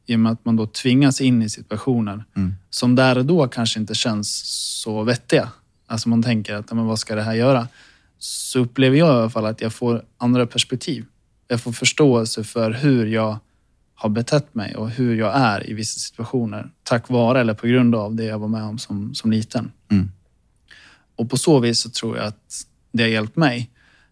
[0.06, 2.54] i och med att man då tvingas in i situationer mm.
[2.70, 4.42] som där och då kanske inte känns
[4.82, 5.48] så vettiga.
[5.86, 7.68] Alltså man tänker att, men vad ska det här göra?
[8.18, 11.04] Så upplever jag i alla fall att jag får andra perspektiv.
[11.48, 13.38] Jag får förståelse för hur jag
[14.00, 16.70] har betett mig och hur jag är i vissa situationer.
[16.82, 19.72] Tack vare eller på grund av det jag var med om som, som liten.
[19.90, 20.10] Mm.
[21.16, 23.70] Och på så vis så tror jag att det har hjälpt mig.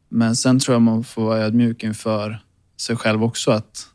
[0.08, 2.42] Men sen tror jag man får vara ödmjuk inför
[2.76, 3.50] sig själv också.
[3.50, 3.86] att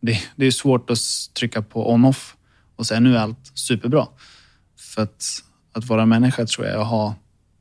[0.00, 0.98] det, det är svårt att
[1.38, 2.36] trycka på on-off
[2.76, 4.06] och säga nu är allt superbra.
[4.76, 5.24] För att,
[5.72, 7.14] att vara människa tror jag är att ha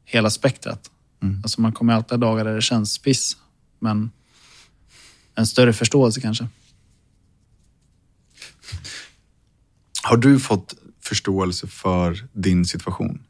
[0.05, 0.91] hela spektrat.
[1.21, 1.39] Mm.
[1.43, 3.37] Alltså man kommer alltid ha dagar där det känns piss,
[3.79, 4.11] men
[5.35, 6.47] en större förståelse kanske.
[10.03, 13.23] Har du fått förståelse för din situation?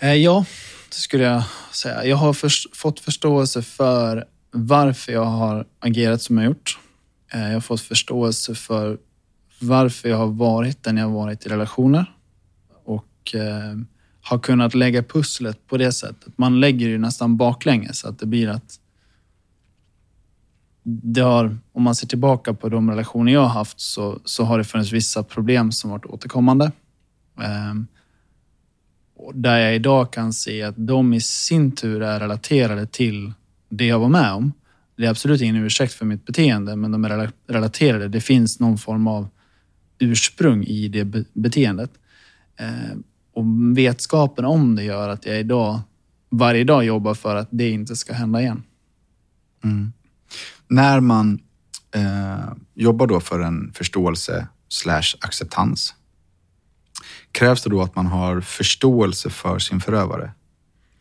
[0.00, 0.44] Eh, ja,
[0.88, 2.04] det skulle jag säga.
[2.04, 6.78] Jag har för, fått förståelse för varför jag har agerat som jag gjort.
[7.32, 8.98] Eh, jag har fått förståelse för
[9.60, 12.14] varför jag har varit den jag har varit i relationer
[12.84, 13.76] och eh,
[14.22, 16.38] har kunnat lägga pusslet på det sättet.
[16.38, 18.79] Man lägger ju nästan baklänges så att det blir att
[21.02, 24.58] det har, om man ser tillbaka på de relationer jag har haft så, så har
[24.58, 26.72] det funnits vissa problem som varit återkommande.
[27.40, 27.74] Eh,
[29.34, 33.32] där jag idag kan se att de i sin tur är relaterade till
[33.68, 34.52] det jag var med om.
[34.96, 38.08] Det är absolut ingen ursäkt för mitt beteende, men de är relaterade.
[38.08, 39.28] Det finns någon form av
[39.98, 41.90] ursprung i det beteendet.
[42.56, 43.44] Ehm, och
[43.76, 45.80] vetskapen om det gör att jag idag,
[46.30, 48.62] varje dag jobbar för att det inte ska hända igen.
[49.64, 49.92] Mm.
[50.70, 51.38] När man
[51.94, 55.94] eh, jobbar då för en förståelse slash acceptans,
[57.32, 60.32] krävs det då att man har förståelse för sin förövare?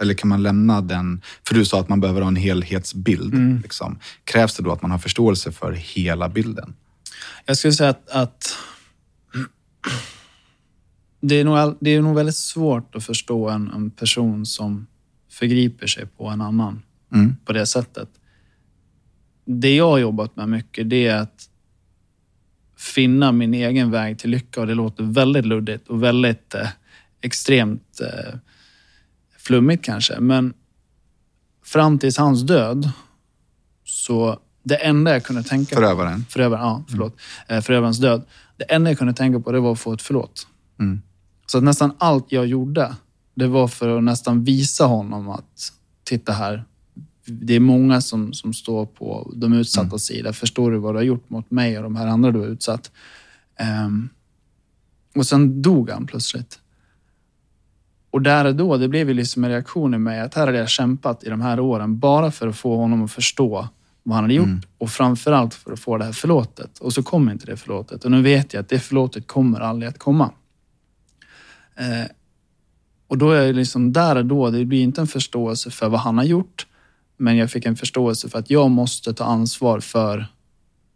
[0.01, 3.33] Eller kan man lämna den, för du sa att man behöver ha en helhetsbild.
[3.33, 3.61] Mm.
[3.61, 3.99] Liksom.
[4.23, 6.75] Krävs det då att man har förståelse för hela bilden?
[7.45, 8.57] Jag skulle säga att, att
[11.21, 14.87] det, är nog, det är nog väldigt svårt att förstå en, en person som
[15.31, 16.81] förgriper sig på en annan
[17.13, 17.35] mm.
[17.45, 18.09] på det sättet.
[19.51, 21.49] Det jag har jobbat med mycket, det är att
[22.77, 26.67] finna min egen väg till lycka och det låter väldigt luddigt och väldigt eh,
[27.21, 28.35] extremt eh,
[29.37, 30.53] flummigt kanske, men
[31.65, 32.91] fram tills hans död
[33.83, 35.81] så det enda jag kunde tänka på...
[35.81, 36.25] Förövaren?
[36.29, 36.83] Förövaren, ja.
[36.89, 37.19] Förlåt.
[37.47, 37.61] Mm.
[37.61, 38.21] Förövarens död.
[38.57, 40.47] Det enda jag kunde tänka på det var att få ett förlåt.
[40.79, 41.01] Mm.
[41.45, 42.95] Så att nästan allt jag gjorde,
[43.35, 46.63] det var för att nästan visa honom att titta här.
[47.29, 49.99] Det är många som, som står på de utsatta mm.
[49.99, 50.33] sida.
[50.33, 52.91] Förstår du vad du har gjort mot mig och de här andra du har utsatt?
[53.85, 54.09] Um,
[55.15, 56.59] och sen dog han plötsligt.
[58.11, 60.57] Och där och då, det blev ju liksom en reaktion i mig att här hade
[60.57, 63.67] jag kämpat i de här åren bara för att få honom att förstå
[64.03, 64.61] vad han hade gjort mm.
[64.77, 66.79] och framförallt för att få det här förlåtet.
[66.79, 69.89] Och så kom inte det förlåtet och nu vet jag att det förlåtet kommer aldrig
[69.89, 70.31] att komma.
[71.75, 72.11] Eh,
[73.07, 75.99] och då är jag liksom där och då, det blir inte en förståelse för vad
[75.99, 76.67] han har gjort,
[77.19, 80.25] men jag fick en förståelse för att jag måste ta ansvar för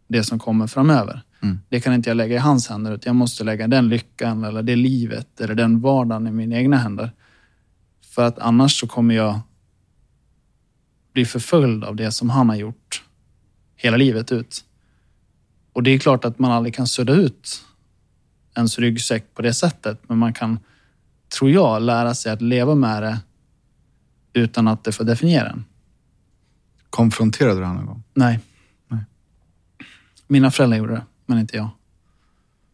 [0.08, 1.22] det som kommer framöver.
[1.42, 1.60] Mm.
[1.68, 4.62] Det kan inte jag lägga i hans händer, utan jag måste lägga den lyckan eller
[4.62, 7.12] det livet eller den vardagen i mina egna händer.
[8.04, 9.40] För att annars så kommer jag
[11.12, 13.02] bli förföljd av det som han har gjort
[13.76, 14.64] hela livet ut.
[15.72, 17.62] Och det är klart att man aldrig kan sudda ut
[18.56, 20.58] ens ryggsäck på det sättet, men man kan,
[21.38, 23.20] tror jag, lära sig att leva med det
[24.32, 25.64] utan att det får definiera en.
[26.94, 28.02] Konfronterade du honom någon gång?
[28.14, 28.40] Nej.
[28.88, 29.00] Nej.
[30.26, 31.68] Mina föräldrar gjorde det men inte jag.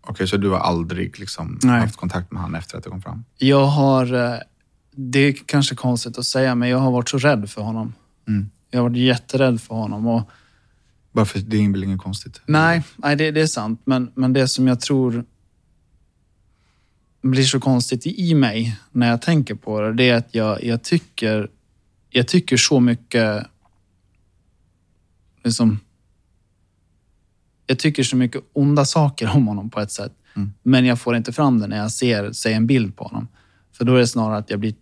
[0.01, 3.03] Okej, okay, så du har aldrig liksom haft kontakt med honom efter att det kom
[3.03, 3.25] fram?
[3.39, 4.15] Jag har...
[4.15, 4.39] Eh,
[4.91, 7.95] det är kanske konstigt att säga, men jag har varit så rädd för honom.
[8.29, 8.51] Mm.
[8.71, 10.07] Jag har varit jätterädd för honom.
[10.07, 10.31] Och...
[11.13, 11.39] Varför?
[11.39, 12.41] Det är väl inget konstigt?
[12.47, 13.81] Nej, nej det, det, är sant.
[13.85, 15.25] Men, men det som jag tror
[17.23, 20.83] blir så konstigt i mig när jag tänker på det, det är att jag, jag,
[20.83, 21.51] tycker,
[22.11, 23.47] jag tycker så mycket
[25.45, 25.81] liksom,
[27.67, 30.13] jag tycker så mycket onda saker om honom på ett sätt.
[30.37, 30.53] Mm.
[30.63, 33.29] Men jag får inte fram det när jag ser, ser en bild på honom.
[33.73, 34.75] För då är det snarare att jag blir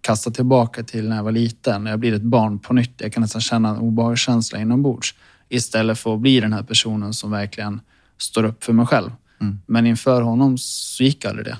[0.00, 1.86] kastad tillbaka till när jag var liten.
[1.86, 3.00] Jag blir ett barn på nytt.
[3.00, 5.14] Jag kan nästan känna en obehagskänsla inombords.
[5.48, 7.80] Istället för att bli den här personen som verkligen
[8.18, 9.10] står upp för mig själv.
[9.40, 9.60] Mm.
[9.66, 11.58] Men inför honom så gick aldrig det.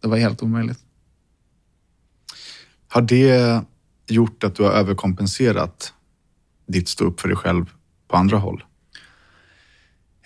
[0.00, 0.78] Det var helt omöjligt.
[2.88, 3.64] Har det
[4.08, 5.94] gjort att du har överkompenserat
[6.72, 7.64] ditt stå upp för dig själv
[8.08, 8.64] på andra håll?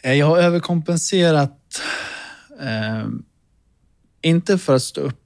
[0.02, 1.82] Eh, jag har överkompenserat,
[2.60, 3.08] eh,
[4.22, 5.22] inte för att stå upp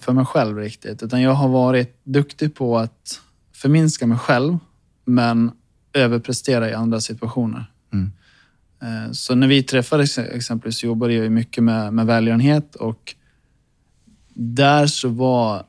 [0.00, 3.20] för mig själv riktigt, utan jag har varit duktig på att
[3.52, 4.58] förminska mig själv,
[5.04, 5.52] men
[5.92, 7.70] överprestera i andra situationer.
[7.92, 8.12] Mm.
[8.82, 13.14] Eh, så när vi träffades exempelvis så jobbade jag mycket med, med välgörenhet och
[14.34, 15.66] där så var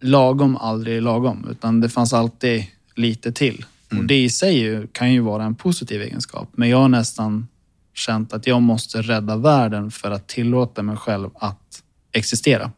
[0.00, 3.64] lagom aldrig lagom, utan det fanns alltid lite till.
[3.90, 4.02] Mm.
[4.02, 7.48] Och Det i sig kan ju vara en positiv egenskap, men jag har nästan
[7.94, 12.70] känt att jag måste rädda världen för att tillåta mig själv att existera.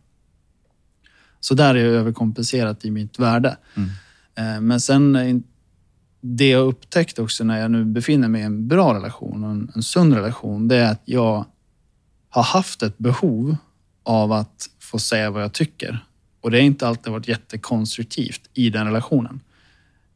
[1.40, 3.56] Så där är jag överkompenserat i mitt värde.
[3.74, 3.90] Mm.
[4.34, 5.36] Eh, men sen eh,
[6.20, 9.72] det jag upptäckt också när jag nu befinner mig i en bra relation och en,
[9.74, 11.44] en sund relation, det är att jag
[12.28, 13.56] har haft ett behov
[14.02, 16.04] av att få säga vad jag tycker.
[16.40, 19.40] Och det har inte alltid varit jättekonstruktivt i den relationen.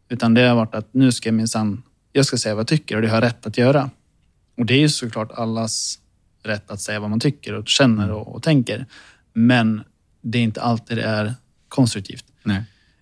[0.08, 2.96] Utan det har varit att nu ska jag minsann, jag ska säga vad jag tycker
[2.96, 3.90] och det har jag rätt att göra.
[4.56, 5.98] Och det är ju såklart allas
[6.42, 8.86] rätt att säga vad man tycker och känner och, och tänker.
[9.32, 9.82] Men
[10.20, 11.34] det är inte alltid det är
[11.68, 12.24] konstruktivt.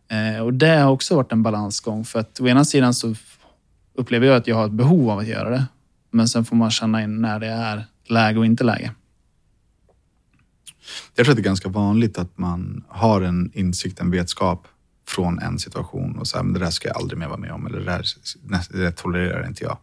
[0.08, 2.04] Eh, och det har också varit en balansgång.
[2.04, 3.14] För att å ena sidan så
[3.94, 5.66] upplever jag att jag har ett behov av att göra det.
[6.10, 8.92] Men sen får man känna in när det är läge och inte läge.
[11.14, 14.68] Jag tror att det är ganska vanligt att man har en insikt, en vetskap
[15.08, 17.52] från en situation och så här, men det där ska jag aldrig mer vara med
[17.52, 18.04] om eller det där,
[18.70, 19.78] det där tolererar inte jag.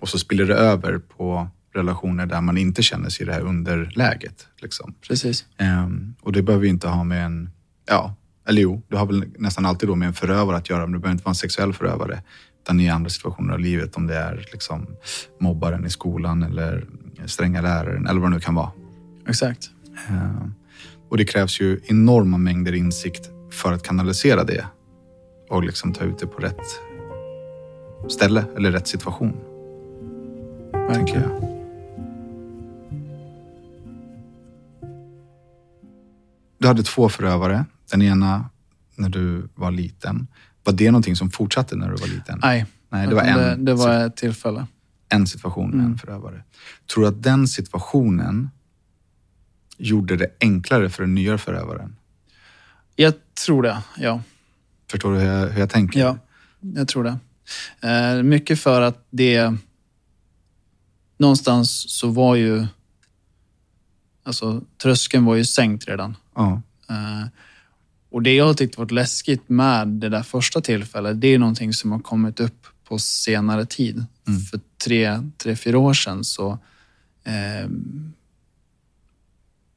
[0.00, 3.40] Och så spiller det över på relationer där man inte känner sig i det här
[3.40, 4.46] underläget.
[4.58, 4.94] Liksom.
[5.08, 5.44] Precis.
[5.60, 7.50] Um, och det behöver ju inte ha med en,
[7.88, 8.14] ja,
[8.48, 10.98] eller jo, det har väl nästan alltid då med en förövare att göra, men det
[10.98, 12.22] behöver inte vara en sexuell förövare.
[12.62, 14.86] Utan i andra situationer av livet, om det är liksom
[15.40, 16.86] mobbaren i skolan eller
[17.26, 18.70] stränga läraren eller vad det nu kan vara.
[19.28, 19.70] Exakt.
[20.08, 20.54] Um,
[21.08, 24.66] och det krävs ju enorma mängder insikt för att kanalisera det
[25.50, 26.80] och liksom ta ut det på rätt
[28.08, 29.36] ställe eller rätt situation.
[30.72, 31.22] Verkligen.
[31.22, 31.54] jag.
[36.58, 37.64] Du hade två förövare.
[37.90, 38.50] Den ena
[38.96, 40.26] när du var liten.
[40.64, 42.38] Var det någonting som fortsatte när du var liten?
[42.42, 44.66] Nej, Nej det var, en, det, det var ett tillfälle.
[45.08, 45.86] En situation mm.
[45.86, 46.42] en förövare.
[46.94, 48.50] Tror du att den situationen
[49.78, 51.96] gjorde det enklare för den nya förövaren?
[52.96, 53.14] Jag
[53.46, 54.22] tror det, ja.
[54.90, 56.00] Förstår du hur jag, hur jag tänker?
[56.00, 56.18] Ja,
[56.60, 57.18] jag tror det.
[57.88, 59.52] Eh, mycket för att det...
[61.18, 62.66] Någonstans så var ju...
[64.22, 66.16] Alltså tröskeln var ju sänkt redan.
[66.34, 66.62] Ja.
[66.88, 67.26] Eh,
[68.10, 71.72] och det jag har tyckt varit läskigt med det där första tillfället, det är någonting
[71.72, 74.04] som har kommit upp på senare tid.
[74.28, 74.40] Mm.
[74.40, 76.58] För tre, tre, fyra år sedan så
[77.24, 77.68] eh,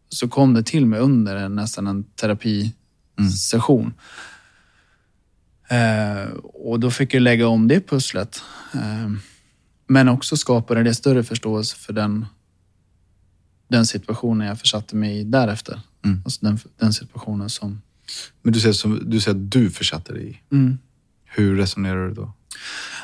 [0.09, 2.73] så kom det till mig under nästan en terapisession.
[3.17, 3.31] Mm.
[5.69, 8.41] Eh, och då fick jag lägga om det pusslet.
[8.73, 9.11] Eh,
[9.87, 12.25] men också skapade det större förståelse för den,
[13.67, 15.81] den situationen jag försatte mig i därefter.
[16.05, 16.21] Mm.
[16.25, 17.81] Alltså den, den situationen som...
[18.41, 20.55] Men du säger, som, du säger att du försatte dig i.
[20.55, 20.77] Mm.
[21.25, 22.33] Hur resonerar du då?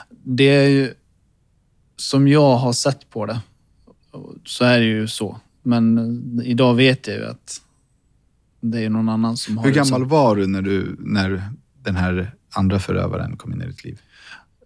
[0.10, 0.94] Det är ju
[1.96, 3.40] som jag har sett på det,
[4.46, 5.40] så är det ju så.
[5.62, 7.62] Men idag vet jag ju att
[8.64, 10.08] det är någon annan som har Hur gammal som...
[10.08, 11.44] var du när, du när
[11.82, 14.02] den här andra förövaren kom in i ditt liv?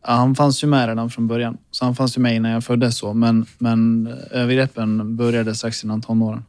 [0.04, 1.58] Ja, han fanns ju med redan från början.
[1.72, 2.98] Så han fanns ju med innan jag föddes.
[2.98, 3.14] Så.
[3.14, 6.46] Men, men övergreppen började strax innan tonåren.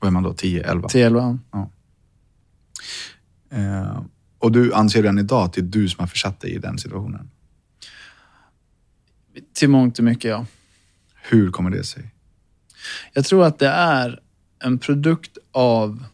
[0.00, 0.32] Vad är man då?
[0.32, 0.88] 10, 11?
[0.88, 1.38] 10, 11.
[1.52, 1.70] Ja.
[3.50, 4.00] Eh,
[4.38, 6.78] och du anser redan idag att det är du som har försatt dig i den
[6.78, 7.30] situationen?
[9.54, 10.46] Till mångt och mycket, ja.
[11.14, 12.10] Hur kommer det sig?
[13.12, 14.20] Jag tror att det är
[14.64, 16.04] en produkt av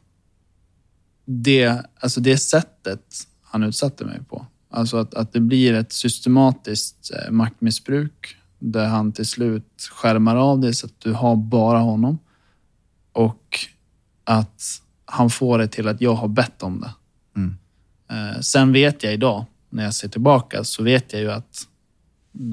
[1.24, 4.46] det, alltså det sättet han utsatte mig på.
[4.70, 10.60] Alltså att, att det blir ett systematiskt eh, maktmissbruk där han till slut skärmar av
[10.60, 12.18] dig så att du har bara honom.
[13.12, 13.58] Och
[14.24, 14.62] att
[15.04, 16.94] han får det till att jag har bett om det.
[17.36, 17.56] Mm.
[18.10, 21.66] Eh, sen vet jag idag, när jag ser tillbaka, så vet jag ju att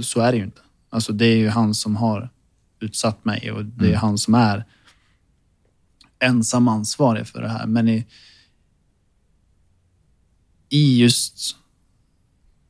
[0.02, 0.62] så är det ju inte.
[0.90, 2.30] Alltså det är ju han som har
[2.80, 4.00] utsatt mig och det är mm.
[4.00, 4.66] han som är
[6.20, 7.66] ensam ansvarig för det här.
[7.66, 8.06] Men i,
[10.70, 11.56] i just,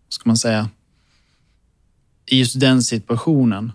[0.05, 0.69] vad ska man säga,
[2.25, 3.71] i just den situationen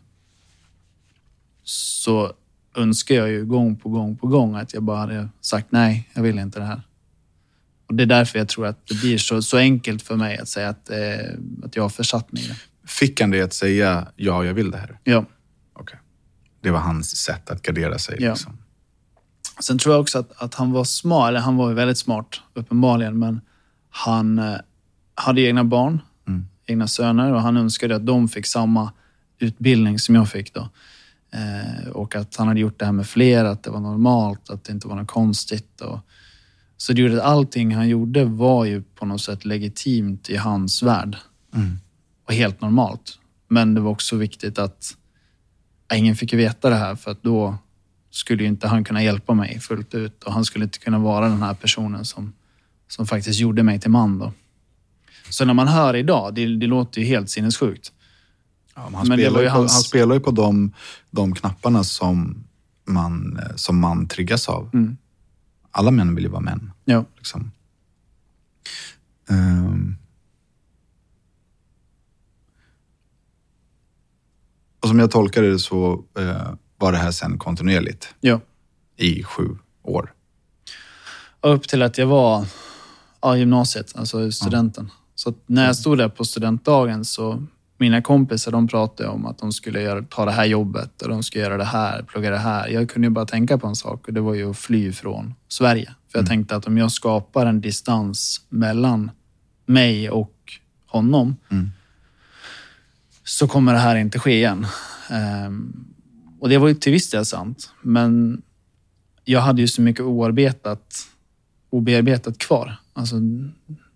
[1.62, 2.32] så
[2.74, 6.22] önskar jag ju gång på gång på gång att jag bara hade sagt nej, jag
[6.22, 6.82] vill inte det här.
[7.86, 10.48] Och Det är därför jag tror att det blir så, så enkelt för mig att
[10.48, 10.98] säga att, eh,
[11.64, 12.56] att jag har försatt mig i det.
[12.86, 14.98] Fick han det att säga ja, jag vill det här?
[15.04, 15.24] Ja.
[15.72, 15.98] Okej.
[16.60, 18.16] Det var hans sätt att gardera sig.
[18.20, 18.30] Ja.
[18.30, 18.58] Liksom.
[19.60, 22.40] Sen tror jag också att, att han var smart, eller han var ju väldigt smart
[22.54, 23.40] uppenbarligen, men
[23.96, 24.56] han eh,
[25.14, 26.46] hade egna barn, Mm.
[26.66, 28.92] egna söner och han önskade att de fick samma
[29.38, 30.68] utbildning som jag fick då.
[31.30, 34.64] Eh, och att han hade gjort det här med fler, att det var normalt, att
[34.64, 35.80] det inte var något konstigt.
[35.80, 35.98] Och,
[36.76, 40.82] så det gjorde att allting han gjorde var ju på något sätt legitimt i hans
[40.82, 41.16] värld.
[41.54, 41.78] Mm.
[42.26, 43.18] Och helt normalt.
[43.48, 44.96] Men det var också viktigt att
[45.94, 47.58] ingen fick veta det här för att då
[48.10, 51.42] skulle inte han kunna hjälpa mig fullt ut och han skulle inte kunna vara den
[51.42, 52.32] här personen som,
[52.88, 54.32] som faktiskt gjorde mig till man då.
[55.30, 57.92] Så när man hör idag, det, det låter ju helt sinnessjukt.
[58.74, 60.72] Ja, men han, Men spelar ju på, hans- han spelar ju på de,
[61.10, 62.44] de knapparna som
[62.84, 64.70] man, eh, som man triggas av.
[64.74, 64.96] Mm.
[65.70, 66.72] Alla män vill ju vara män.
[66.84, 67.04] Ja.
[67.16, 67.50] Liksom.
[69.30, 69.96] Ehm.
[74.80, 78.40] Och som jag tolkar det så eh, var det här sen kontinuerligt ja.
[78.96, 80.12] i sju år.
[81.40, 82.46] Upp till att jag var
[83.24, 84.90] ja, gymnasiet, alltså studenten.
[85.14, 87.42] Så att när jag stod där på studentdagen så
[87.78, 91.22] mina kompisar de pratade om att de skulle göra, ta det här jobbet och de
[91.22, 92.68] skulle göra det här, plugga det här.
[92.68, 95.34] Jag kunde ju bara tänka på en sak och det var ju att fly från
[95.48, 95.94] Sverige.
[96.12, 99.10] För jag tänkte att om jag skapar en distans mellan
[99.66, 100.34] mig och
[100.86, 101.70] honom Mm.
[103.24, 104.66] så kommer det här inte ske igen.
[105.10, 105.84] Ehm,
[106.40, 107.70] och det var ju till viss del sant.
[107.82, 108.42] Men
[109.24, 111.06] jag hade ju så mycket oarbetat,
[111.70, 112.76] obearbetat kvar.
[112.96, 113.16] Alltså,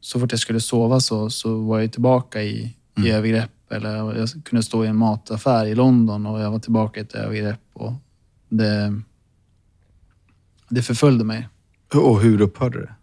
[0.01, 3.51] så fort jag skulle sova så, så var jag tillbaka i, i övergrepp.
[3.71, 7.15] Eller jag kunde stå i en mataffär i London och jag var tillbaka i ett
[7.15, 7.61] övergrepp.
[7.73, 7.93] Och
[8.49, 9.03] det,
[10.69, 11.49] det förföljde mig.
[11.95, 12.95] Och hur upphörde det?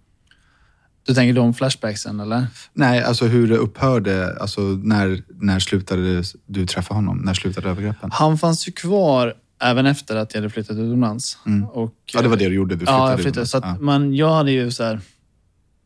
[1.05, 2.47] Du tänker om flashbacksen eller?
[2.73, 4.38] Nej, alltså hur det upphörde.
[4.39, 7.17] Alltså när, när slutade du träffa honom?
[7.17, 8.10] När slutade övergreppen?
[8.13, 11.38] Han fanns ju kvar även efter att jag hade flyttat utomlands.
[11.71, 12.75] Och, Ja, det var det du gjorde.
[12.75, 13.45] Du flyttade ja, jag flyttade.
[13.45, 13.77] Så att Ja.
[13.79, 14.99] man, jag hade ju så här,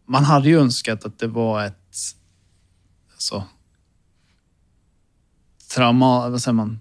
[0.10, 1.98] man hade ju önskat att det var ett
[3.14, 3.44] alltså,
[5.76, 6.80] trauma, vad säger man,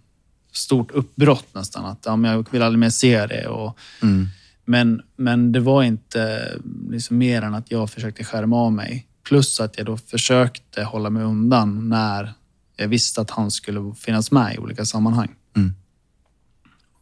[0.53, 1.85] stort uppbrott nästan.
[1.85, 3.47] Att ja, men jag vill aldrig mer se det.
[3.49, 4.27] Och, Mm.
[4.65, 6.53] men, men det var inte
[6.91, 9.07] liksom mer än att jag försökte skärma av mig.
[9.23, 12.33] Plus att jag då försökte hålla mig undan när
[12.77, 15.35] jag visste att han skulle finnas med i olika sammanhang.
[15.57, 15.75] Mm.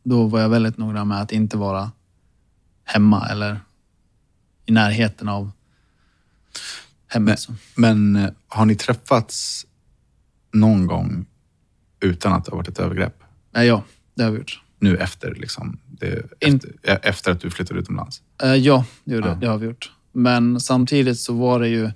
[0.02, 1.90] Då var jag väldigt noga med att inte vara
[2.84, 3.60] hemma eller
[4.66, 5.50] i närheten av
[7.08, 7.40] hemmet.
[7.40, 7.54] så.
[7.74, 9.66] Men eh, har ni träffats
[10.52, 11.26] någon gång
[12.00, 13.22] utan att det har varit ett övergrepp?
[13.54, 13.82] Nej, ja,
[14.14, 14.60] det har vi gjort.
[14.78, 18.22] Nu efter, liksom, det, In- efter, eh, efter att du flyttade utomlands?
[18.42, 19.34] Eh, ja, det, gjorde, Ja.
[19.34, 19.92] det har vi gjort.
[20.12, 21.90] Men samtidigt så var det ju,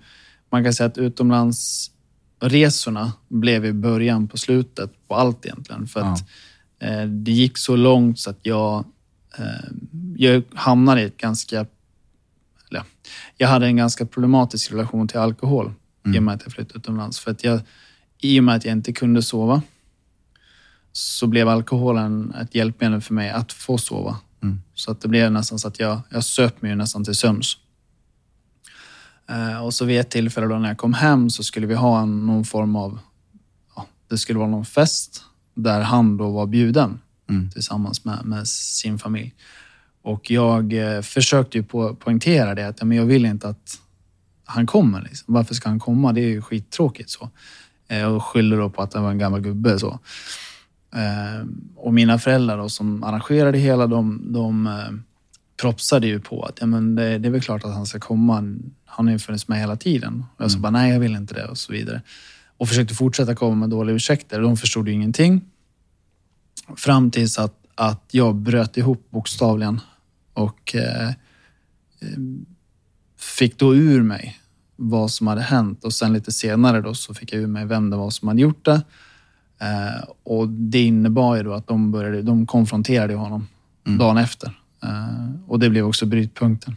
[0.51, 5.87] man kan säga att utomlandsresorna blev i början på slutet på allt egentligen.
[5.87, 6.21] För att
[6.79, 8.85] eh, det gick så långt så att jag,
[9.39, 9.45] eh,
[10.17, 11.67] jag hamnade i ett ganska,
[13.37, 15.73] jag hade en ganska problematisk relation till alkohol
[16.15, 17.21] i och med att jag flyttade utomlands.
[17.21, 17.61] För att jag,
[18.19, 19.63] I och med att jag inte kunde sova
[20.93, 24.17] så blev alkoholen ett hjälpmedel för mig att få sova.
[24.75, 27.57] Så att det blev nästan så att jag, jag söp mig nästan till sömns.
[29.29, 32.03] Eh, och så vid ett tillfälle då när jag kom hem så skulle vi ha
[32.03, 32.99] en, någon form av,
[33.77, 36.99] ja, det skulle vara någon fest där han då var bjuden
[37.53, 39.35] tillsammans med, med sin familj.
[40.03, 43.81] Och jag eh, försökte ju på, poängtera det att men jag vill inte att
[44.45, 45.03] han kommer.
[45.03, 45.35] Liksom.
[45.35, 46.13] Varför ska han komma?
[46.13, 47.31] Det är ju skittråkigt så.
[47.89, 49.79] Eh, och skyller då på att han var en gammal gubbe.
[49.79, 49.99] Så.
[50.95, 54.69] Eh, och mina föräldrar då, som arrangerade hela, de, de
[55.61, 58.35] propsade ju på att ja, men det, det är väl klart att han ska komma.
[58.85, 60.25] Han har ju funnits med hela tiden.
[60.37, 62.03] Och jag sa bara, nej jag vill inte det och så vidare.
[62.57, 64.41] Och försökte fortsätta komma med dåliga ursäkter.
[64.41, 65.41] De förstod ju ingenting.
[66.77, 69.81] Fram tills att, att jag bröt ihop bokstavligen
[70.33, 71.11] och eh,
[73.19, 74.41] fick då ur mig
[74.77, 75.85] vad som hade hänt.
[75.85, 78.41] Och sen lite senare då så fick jag ur mig vem det var som hade
[78.41, 78.83] gjort det.
[79.61, 83.47] Eh, och det innebar ju då att de, började, de konfronterade honom
[83.99, 84.61] dagen efter.
[84.83, 86.77] Eh, och det blev också brytpunkten.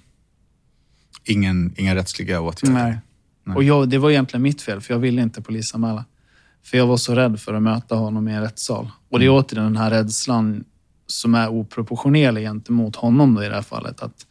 [1.24, 3.00] Ingen, inga rättsliga åtgärder?
[3.44, 3.56] Nej.
[3.56, 6.06] Och jag, det var egentligen mitt fel, för jag ville inte polisanmäla.
[6.64, 8.92] För jag var så rädd för att möta honom i en rättssal.
[9.10, 10.64] Och det är återigen den här rädslan
[11.08, 14.02] som är oproportionerlig gentemot honom då i det här fallet.
[14.02, 14.28] Att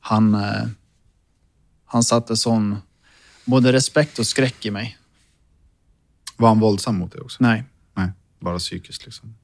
[0.00, 0.66] han, eh,
[1.84, 2.76] han satte sån
[3.44, 4.98] både respekt och skräck i mig.
[6.36, 7.36] Var han våldsam mot dig också?
[7.40, 7.64] Nej.
[7.94, 8.10] Nej,
[8.40, 9.34] bara psykiskt liksom.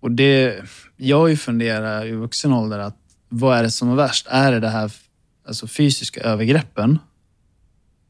[0.00, 0.62] Och det,
[0.96, 2.96] jag har ju funderat i vuxen ålder att
[3.28, 4.26] vad är det som är värst?
[4.30, 4.92] Är det det här
[5.46, 6.98] alltså fysiska övergreppen?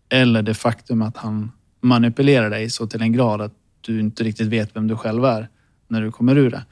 [0.09, 4.49] Eller det faktum att han manipulerar dig så till en grad att du inte riktigt
[4.49, 5.49] vet vem du själv är
[5.89, 6.65] när du kommer ur det.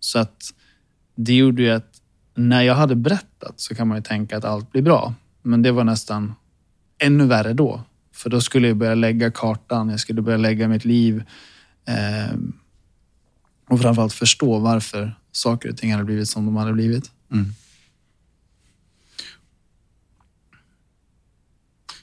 [0.00, 0.54] Så att
[1.14, 2.00] det gjorde ju att
[2.34, 5.14] när jag hade berättat så kan man ju tänka att allt blir bra.
[5.42, 6.34] Men det var nästan
[6.98, 7.82] ännu värre då.
[8.12, 11.24] För då skulle jag börja lägga kartan, jag skulle börja lägga mitt liv.
[11.86, 12.36] Eh,
[13.68, 17.10] och framförallt förstå varför saker och ting hade blivit som de hade blivit.
[17.32, 17.52] Mm.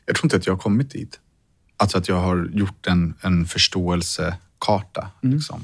[0.05, 1.19] Jag tror inte att jag har kommit dit.
[1.77, 5.11] Alltså att jag har gjort en, en förståelsekarta.
[5.23, 5.35] Mm.
[5.35, 5.63] Liksom.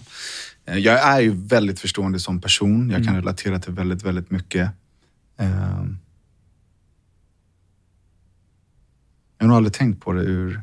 [0.68, 2.90] Eh, Jag är ju väldigt förstående som person.
[2.90, 3.22] Jag kan Mm.
[3.22, 4.70] relatera till väldigt, väldigt mycket.
[5.38, 5.86] Eh,
[9.40, 10.62] Jag har nog aldrig tänkt på det ur,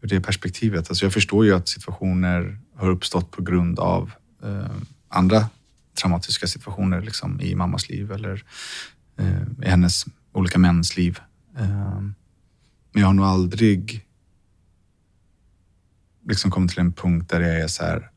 [0.00, 0.88] ur det perspektivet.
[0.90, 4.10] Alltså jag förstår ju att situationer har uppstått på grund av
[4.42, 4.70] eh,
[5.08, 5.48] andra
[6.00, 8.44] traumatiska situationer liksom, i mammas liv eller
[9.16, 11.18] eh, i hennes olika mäns liv.
[11.58, 12.00] Eh,
[12.92, 14.06] men jag har nog aldrig
[16.28, 18.10] liksom kommit till en punkt där jag är så här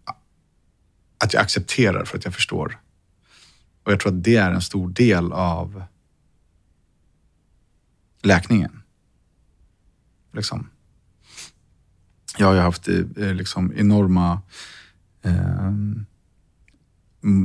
[1.18, 2.80] att jag accepterar för att jag förstår.
[3.84, 5.84] Och jag tror att det är en stor del av
[8.22, 8.82] läkningen.
[10.34, 10.70] Liksom.
[12.38, 14.42] Jag har ju haft eh, eh, liksom enorma
[15.22, 15.72] eh,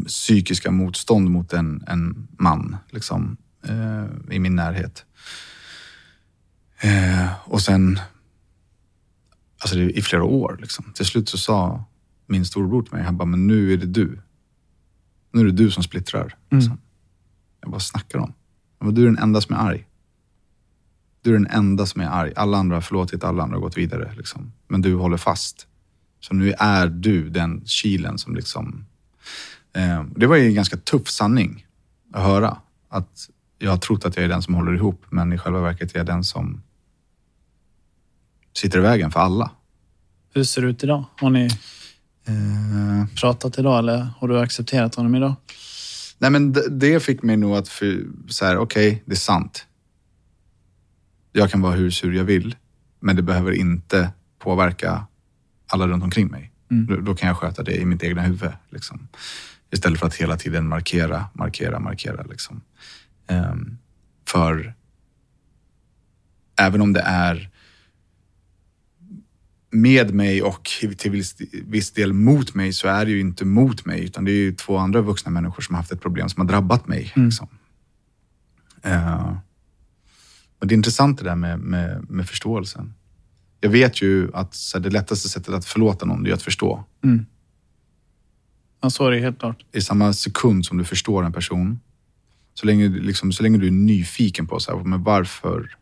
[0.06, 5.04] psykiska motstånd mot en, en man liksom, eh, i min närhet.
[6.80, 8.00] Eh, och sen,
[9.58, 10.92] alltså i flera år, liksom.
[10.94, 11.84] till slut så sa
[12.26, 14.18] min storbror till mig, han bara, men nu är det du.
[15.32, 16.34] Nu är det du som splittrar.
[16.50, 16.78] Liksom.
[17.60, 18.32] Jag bara, snackar om?
[18.78, 19.86] Men du är den enda som är arg.
[21.22, 22.32] Du är den enda som är arg.
[22.36, 24.14] Alla andra har förlåtit, alla andra har gått vidare.
[24.16, 24.52] Liksom.
[24.68, 25.66] Men du håller fast.
[26.20, 28.86] Så nu är du den kilen som liksom...
[29.72, 31.66] Eh, det var ju en ganska tuff sanning
[32.12, 32.58] att höra.
[32.88, 33.28] Att
[33.58, 35.98] jag har trott att jag är den som håller ihop, men i själva verket är
[35.98, 36.62] jag den som
[38.56, 39.50] sitter i vägen för alla.
[40.34, 41.04] Hur ser det ut idag?
[41.16, 41.48] Har ni
[42.28, 45.34] Eh, pratat idag eller har du accepterat honom idag?
[46.18, 49.66] Nej, men det, det fick mig nog att för, så här, okej, det är sant.
[51.32, 52.56] Jag kan vara hur sur jag vill,
[53.00, 55.06] men det behöver inte påverka
[55.66, 56.52] alla runt omkring mig.
[56.70, 56.86] Mm.
[56.86, 58.52] Då, då kan jag sköta det i mitt egna huvud.
[58.70, 59.08] Liksom.
[59.70, 62.22] Istället för att hela tiden markera, markera, markera.
[62.22, 62.60] Liksom.
[63.26, 63.78] Ehm,
[64.28, 64.74] för
[66.56, 67.50] även om det är
[69.76, 73.84] med mig och till viss, viss del mot mig så är det ju inte mot
[73.86, 76.40] mig utan det är ju två andra vuxna människor som har haft ett problem som
[76.40, 77.12] har drabbat mig.
[77.16, 77.28] Mm.
[77.28, 77.48] Liksom.
[78.82, 79.36] Eh,
[80.58, 82.94] och det är intressant det där med, med, med förståelsen.
[83.60, 86.84] Jag vet ju att här, det lättaste sättet att förlåta någon är att förstå.
[87.04, 87.26] Mm.
[88.80, 89.64] Ja, så är det helt klart.
[89.72, 91.80] I samma sekund som du förstår en person,
[92.54, 95.76] så länge, liksom, så länge du är nyfiken på så här, men varför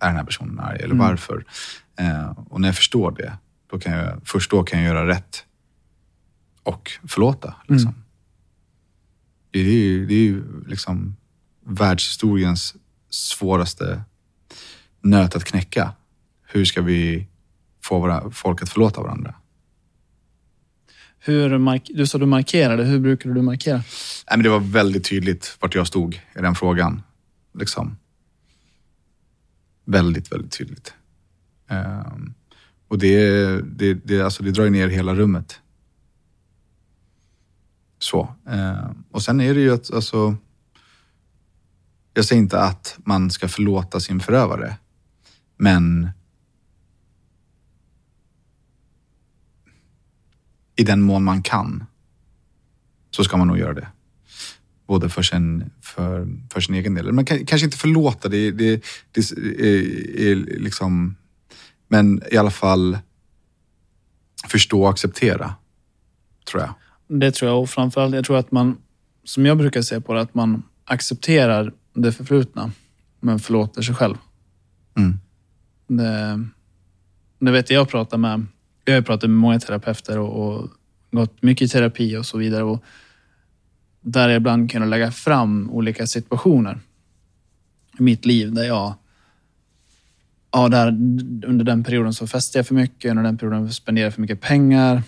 [0.00, 0.76] är den här personen arg?
[0.76, 0.98] Eller Mm.
[0.98, 1.44] varför?
[2.00, 3.38] Eh, och när jag förstår det,
[3.70, 5.44] då kan jag, först då kan jag göra rätt
[6.62, 7.54] och förlåta.
[7.68, 7.88] Liksom.
[7.90, 8.02] Mm.
[9.50, 11.16] Det är ju, det är ju liksom
[11.64, 12.74] världshistoriens
[13.10, 14.02] svåraste
[15.00, 15.92] nöt att knäcka.
[16.46, 17.26] Hur ska vi
[17.84, 19.34] få våra, folk att förlåta varandra?
[21.18, 22.84] Hur mark- du sa du markerade.
[22.84, 23.76] Hur brukade du markera?
[23.76, 23.84] Nej,
[24.30, 27.02] men det var väldigt tydligt vart jag stod i den frågan.
[27.58, 27.96] Liksom.
[29.84, 30.94] Väldigt, väldigt tydligt.
[31.70, 32.34] Ehm,
[32.88, 35.60] och det, det, det, alltså det drar ju ner hela rummet.
[37.98, 38.34] Så.
[38.46, 40.36] Ehm, och sen är det ju att, alltså,
[42.14, 44.76] jag säger inte att man ska förlåta sin förövare,
[45.56, 46.10] men
[50.76, 51.84] i den mån man kan
[53.10, 53.88] så ska man nog göra det.
[54.86, 57.12] Både för sin, för, för sin egen del.
[57.12, 61.16] Man kan, kanske inte förlåta, det, det, det är, är liksom...
[61.92, 62.98] Men i alla fall
[64.48, 65.54] förstå och acceptera,
[66.50, 66.74] tror jag.
[67.20, 68.76] Det tror jag och framförallt jag tror att man,
[69.24, 72.70] som jag brukar se på det, att man accepterar det förflutna
[73.20, 74.16] men förlåter sig själv.
[74.96, 75.18] Mm.
[75.86, 76.44] Det,
[77.38, 78.46] det vet jag, jag pratar med,
[78.84, 80.70] jag har pratat med många terapeuter och, och
[81.10, 82.64] gått mycket i terapi och så vidare.
[82.64, 82.84] Och
[84.00, 86.78] där jag ibland kunna lägga fram olika situationer
[87.98, 88.94] i mitt liv där jag
[90.52, 90.88] Ja, där,
[91.46, 94.40] under den perioden så festade jag för mycket, under den perioden spenderade jag för mycket
[94.40, 95.02] pengar.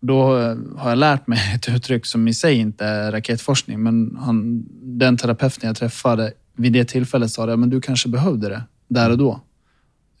[0.00, 4.16] Då eh, har jag lärt mig ett uttryck som i sig inte är raketforskning, men
[4.20, 8.62] han, den terapeuten jag träffade vid det tillfället sa det, men du kanske behövde det
[8.88, 9.40] där och då.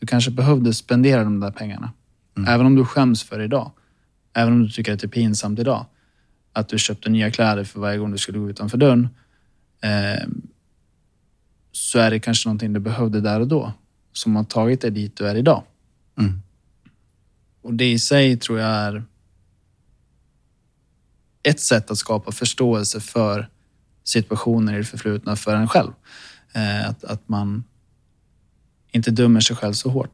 [0.00, 1.92] Du kanske behövde spendera de där pengarna.
[2.46, 3.72] Även om du skäms för det idag.
[4.34, 5.86] Även om du tycker att det är pinsamt idag.
[6.52, 9.08] Att du köpte nya kläder för varje gång du skulle gå utanför dörren.
[9.82, 10.28] Eh,
[11.94, 13.72] så är det kanske någonting du behövde där och då.
[14.12, 15.62] Som har tagit dig dit du är idag.
[16.18, 16.42] Mm.
[17.62, 19.04] Och det i sig tror jag är
[21.42, 23.48] ett sätt att skapa förståelse för
[24.04, 25.92] situationer i det förflutna för en själv.
[26.52, 27.64] Eh, att, att man
[28.92, 30.10] inte dömer sig själv så hårt.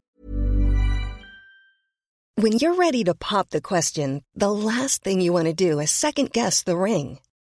[2.41, 5.91] When you're ready to pop the question, the last thing you want to do is
[5.91, 7.17] second guess the ring.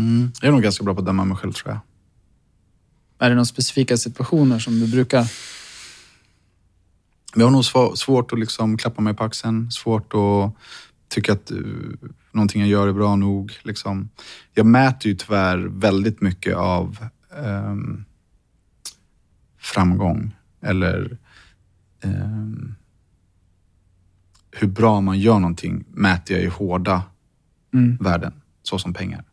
[0.00, 0.32] Mm.
[0.40, 1.80] Jag är nog ganska bra på att döma mig själv tror jag.
[3.18, 5.30] Är det några specifika situationer som du brukar...
[7.34, 9.70] Jag har nog sv- svårt att liksom klappa mig på axeln.
[9.70, 10.54] Svårt att
[11.08, 11.92] tycka att uh,
[12.32, 13.52] någonting jag gör är bra nog.
[13.62, 14.08] Liksom.
[14.54, 18.04] Jag mäter ju tyvärr väldigt mycket av ehm,
[19.58, 21.18] framgång eller
[22.00, 22.74] ehm,
[24.50, 27.02] hur bra man gör någonting mäter jag i hårda
[28.00, 28.32] värden,
[28.62, 29.24] så som pengar.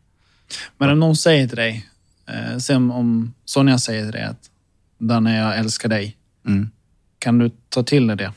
[0.78, 1.86] Men om någon säger till dig,
[2.26, 4.50] eh, se om, Sonja säger till dig att
[4.98, 6.16] Danne, jag älskar dig.
[6.46, 6.70] Mm.
[7.18, 8.32] Kan du ta till dig det?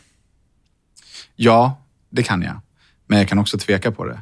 [1.35, 2.61] Ja, det kan jag.
[3.07, 4.19] Men jag kan också tveka på det.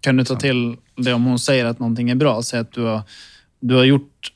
[0.00, 2.42] Kan du ta till det om hon säger att någonting är bra?
[2.42, 3.02] Säg att du har,
[3.60, 4.32] du har gjort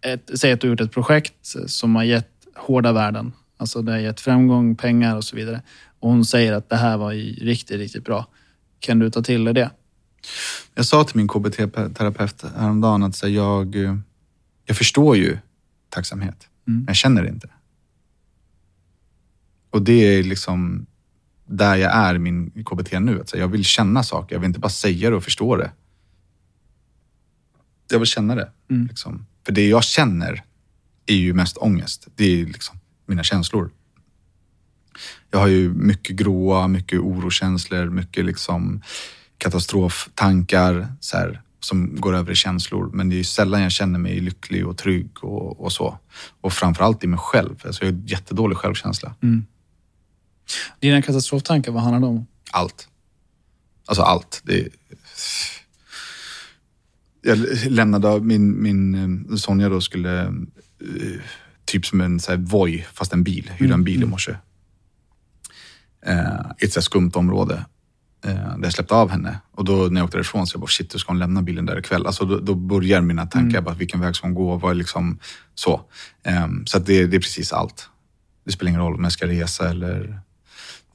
[0.00, 3.32] ett, säg att du har gjort ett projekt som har gett hårda värden.
[3.56, 5.62] Alltså det har gett framgång, pengar och så vidare.
[6.00, 8.26] Och hon säger att det här var ju riktigt, riktigt bra.
[8.80, 9.70] Kan du ta till dig det?
[10.74, 13.96] Jag sa till min KBT-terapeut häromdagen att här, jag, eh,
[14.64, 15.38] jag förstår ju
[15.88, 17.48] tacksamhet, men jag känner det inte.
[19.70, 20.86] Och det är liksom
[21.46, 23.20] där jag är i min KBT nu.
[23.20, 25.70] Att här, jag vill känna saker, jag vill inte bara säga det och förstå det.
[27.90, 28.52] Jag vill känna det.
[28.88, 29.26] Liksom.
[29.46, 30.44] För det jag känner
[31.06, 32.08] är ju mest ångest.
[32.14, 33.70] Det är liksom mina känslor.
[35.30, 38.82] Jag har ju mycket gråa, mycket orokänslor, mycket liksom
[39.42, 42.90] katastroftankar så här, som går över i känslor.
[42.92, 45.98] Men det är ju sällan jag känner mig lycklig och trygg och, och så.
[46.40, 47.62] Och framförallt i mig själv.
[47.64, 49.14] Alltså jag har jättedålig självkänsla.
[50.80, 52.26] Dina katastroftankar, vad handlar de om?
[52.50, 52.88] Allt.
[53.86, 54.42] Alltså allt.
[54.44, 54.68] Det är...
[57.22, 57.38] Jag
[57.70, 58.94] lämnade min, min
[59.30, 61.20] eh, Sonja då skulle, eh,
[61.64, 64.36] typ som en så här Voi, fast en bil, hyrde en bil i morse.
[66.06, 67.64] Eh, I ett så skumt område.
[68.24, 69.40] Eh, där jag släppte av henne.
[69.52, 71.66] Och då när jag åkte därifrån så jag bara, shit, hur ska hon lämna bilen
[71.66, 72.06] där ikväll?
[72.06, 74.56] Alltså då, då börjar mina tankar, bara, vilken väg ska hon gå?
[74.56, 75.18] Vad är liksom
[75.54, 75.80] så.
[76.22, 77.88] Eh, så det, det är precis allt.
[78.44, 80.20] Det spelar ingen roll om jag ska resa eller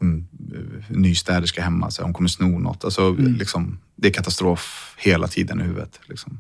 [0.02, 0.28] mm,
[0.90, 2.84] ny städerska hemma, så hon kommer sno något.
[2.84, 6.00] Alltså, liksom, det är katastrof hela tiden i huvudet.
[6.06, 6.40] Liksom.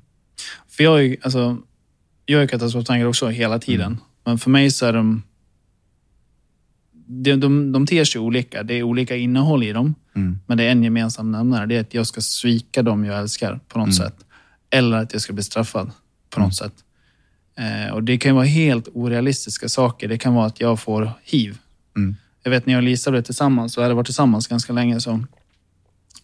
[0.69, 1.57] För jag är, alltså,
[2.25, 3.97] jag är katastroftankar också hela tiden.
[4.25, 5.23] Men för mig så är de...
[7.09, 8.63] De, de, de ter sig olika.
[8.63, 9.95] Det är olika innehåll i dem.
[10.45, 11.65] Men det är en gemensam nämnare.
[11.65, 14.15] Det är att jag ska svika dem jag älskar på något sätt.
[14.69, 15.91] Eller att jag ska bli straffad
[16.29, 16.73] på något sätt.
[17.57, 20.07] Eh, och Det kan vara helt orealistiska saker.
[20.07, 21.57] Det kan vara att jag får hiv.
[22.43, 25.23] Jag vet när jag och Lisa blev tillsammans, och hade varit tillsammans ganska länge, så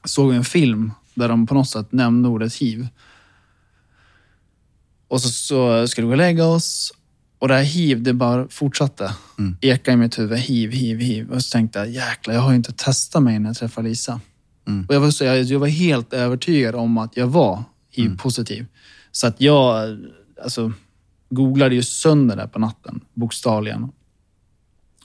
[0.06, 2.88] såg vi en film där de på något sätt nämnde ordet hiv.
[5.08, 6.94] Och så, så skulle vi gå och lägga oss
[7.44, 9.14] och det här hiv, det bara fortsatte.
[9.62, 11.32] Eka i mitt huvud, hiv, hiv, hiv.
[11.32, 14.20] Och så tänkte jag, jäklar, jag har ju inte testat mig när jag träffade Lisa.
[14.88, 18.66] Och jag, var så, jag, jag var helt övertygad om att jag var hiv-positiv.
[19.12, 19.98] Så att jag
[20.44, 20.72] alltså,
[21.30, 23.92] googlade ju sönder där på natten, bokstavligen.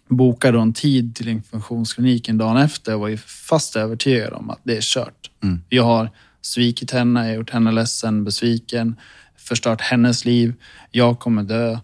[0.08, 4.76] Bokade en tid till infektionskliniken dagen efter och var ju fast övertygad om att det
[4.76, 5.30] är kört.
[5.68, 6.10] Jag har
[6.40, 8.96] svikit henne, jag har gjort henne ledsen, besviken,
[9.36, 10.54] förstört hennes liv.
[10.90, 11.78] Jag kommer dö.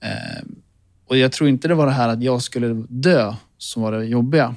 [0.00, 0.42] Eh,
[1.06, 4.04] och jag tror inte det var det här att jag skulle dö som var det
[4.04, 4.54] jobbiga.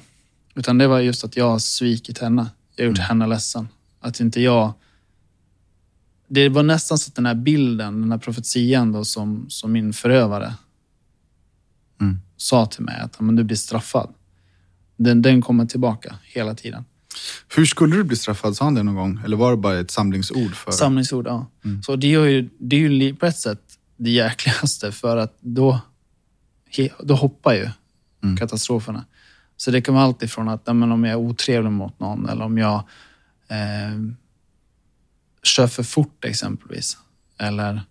[0.54, 2.46] Utan det var just att jag har svikit henne.
[2.76, 3.68] Jag har gjort henne ledsen.
[4.00, 4.72] Att inte jag...
[6.28, 9.92] Det var nästan så att den här bilden, den här profetian då som, som min
[9.92, 10.54] förövare
[12.44, 14.14] sa till mig att men du blir straffad.
[14.96, 16.84] Den, den kommer tillbaka hela tiden.
[17.56, 18.56] Hur skulle du bli straffad?
[18.56, 19.20] Sa han det någon gång?
[19.24, 20.54] Eller var det bara ett samlingsord?
[20.54, 20.72] för...
[20.72, 21.46] Samlingsord, ja.
[21.86, 23.73] Så det, är ju, det är ju på ett sätt
[24.04, 25.80] det jäkligaste för att då,
[26.98, 27.68] då hoppar ju
[28.38, 29.04] katastroferna.
[29.56, 32.44] Så det kan vara allt ifrån att men om jag är otrevlig mot någon eller
[32.44, 32.74] om jag
[33.48, 34.00] eh,
[35.42, 36.98] kör för fort exempelvis.
[37.38, 37.82] Eller,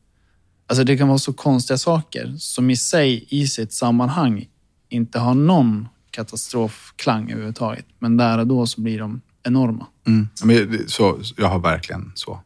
[0.68, 4.48] alltså det kan vara så konstiga saker som i sig, i sitt sammanhang,
[4.90, 7.86] inte har någon katastrofklang överhuvudtaget.
[8.00, 9.88] Men där och då så blir de enorma.
[10.08, 10.28] Mm.
[10.44, 12.40] Men så, jag har verkligen så.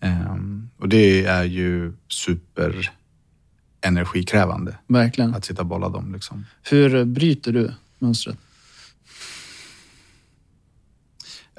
[0.00, 2.92] Ehm, och det är ju super
[3.80, 5.34] energikrävande Verkligen.
[5.34, 6.12] att sitta och bolla dem.
[6.12, 6.46] Liksom.
[6.70, 8.36] Hur bryter du mönstret?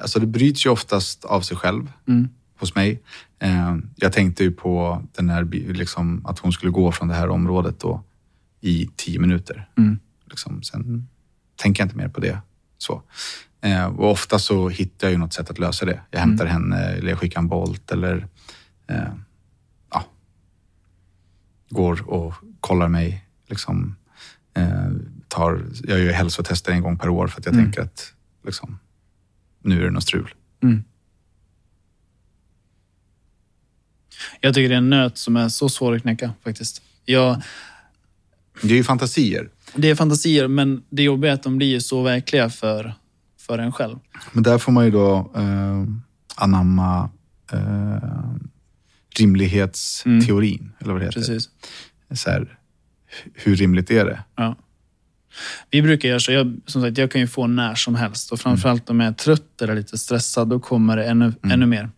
[0.02, 2.30] Alltså det bryts ju oftast av sig själv Mm.
[2.60, 3.02] hos mig.
[3.40, 7.30] Ehm, jag tänkte ju på den här, liksom, att hon skulle gå från det här
[7.30, 8.04] området då,
[8.62, 9.70] i tio minuter.
[9.78, 10.00] Mm.
[10.30, 11.08] Liksom, sen
[11.56, 12.40] tänker jag inte mer på det.
[12.78, 13.04] Så.
[13.62, 16.02] Eh, och ofta så hittar jag ju något sätt att lösa det.
[16.12, 18.28] Jag hämtar henne eller jag skickar en Bolt eller
[18.88, 19.14] eh,
[19.92, 20.06] ja,
[21.70, 23.26] går och kollar mig.
[23.48, 23.96] Liksom,
[24.54, 24.90] eh,
[25.28, 28.14] tar, jag gör hälsotester en gång per år för att jag tänker att
[28.46, 28.80] liksom,
[29.64, 30.34] nu är det något strul.
[34.42, 36.82] Jag tycker det är en nöt som är så svår att knäcka faktiskt.
[37.06, 37.42] Jag,
[38.62, 39.50] Det är ju fantasier.
[39.76, 42.93] Det är fantasier, men det jobbiga är att de blir ju så verkliga för,
[43.39, 43.99] för en själv.
[44.32, 45.84] Men där får man ju då eh,
[46.36, 47.09] anamma
[47.51, 48.36] eh,
[49.20, 51.20] rimlighetsteorin, eller vad det heter.
[51.20, 51.49] Precis.
[52.11, 52.57] Så här,
[53.34, 54.24] hur rimligt är det?
[54.36, 54.55] Ja.
[55.70, 56.32] Vi brukar göra så.
[56.32, 58.32] Jag, som sagt, jag kan ju få när som helst.
[58.32, 61.89] Och framförallt om jag är trött eller lite stressad, då kommer det ännu, ännu mer.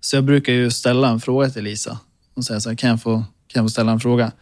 [0.00, 1.98] Så jag brukar ju ställa en fråga till Lisa.
[2.34, 3.24] Och säga så här, kan jag få, kan
[3.60, 4.32] jag få ställa en fråga?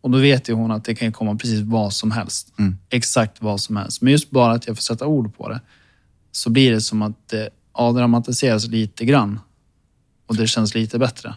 [0.00, 2.52] Och då vet ju hon att det kan komma precis vad som helst.
[2.90, 4.02] Exakt vad som helst.
[4.02, 5.60] Men just bara att jag får sätta ord på det,
[6.32, 9.40] så blir det som att det avdramatiseras lite grann.
[10.26, 11.34] Och det känns lite bättre.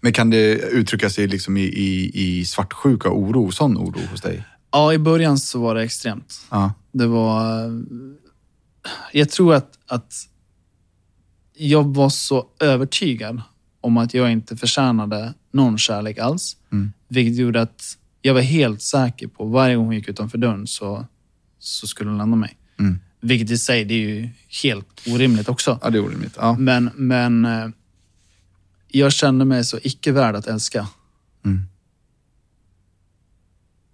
[0.00, 4.20] Men kan det uttrycka sig liksom i, i, i svartsjuka och oro, sån oro hos
[4.20, 4.44] dig?
[4.70, 6.46] Ja, i början så var det extremt.
[6.50, 6.72] Ja.
[6.92, 7.70] Det var...
[9.12, 10.14] Jag tror att, att
[11.56, 13.42] jag var så övertygad
[13.80, 16.56] om att jag inte förtjänade någon kärlek alls.
[17.08, 21.06] Vilket gjorde att jag var helt säker på varje gång hon gick utanför dörren så,
[21.58, 22.56] så skulle hon lämna mig.
[23.20, 24.28] Vilket i sig, det är ju
[24.62, 25.78] helt orimligt också.
[25.82, 26.36] ja, det är orimligt.
[26.40, 26.56] Ja.
[26.58, 27.68] Men, men eh,
[28.88, 30.88] jag kände mig så icke värd att älska.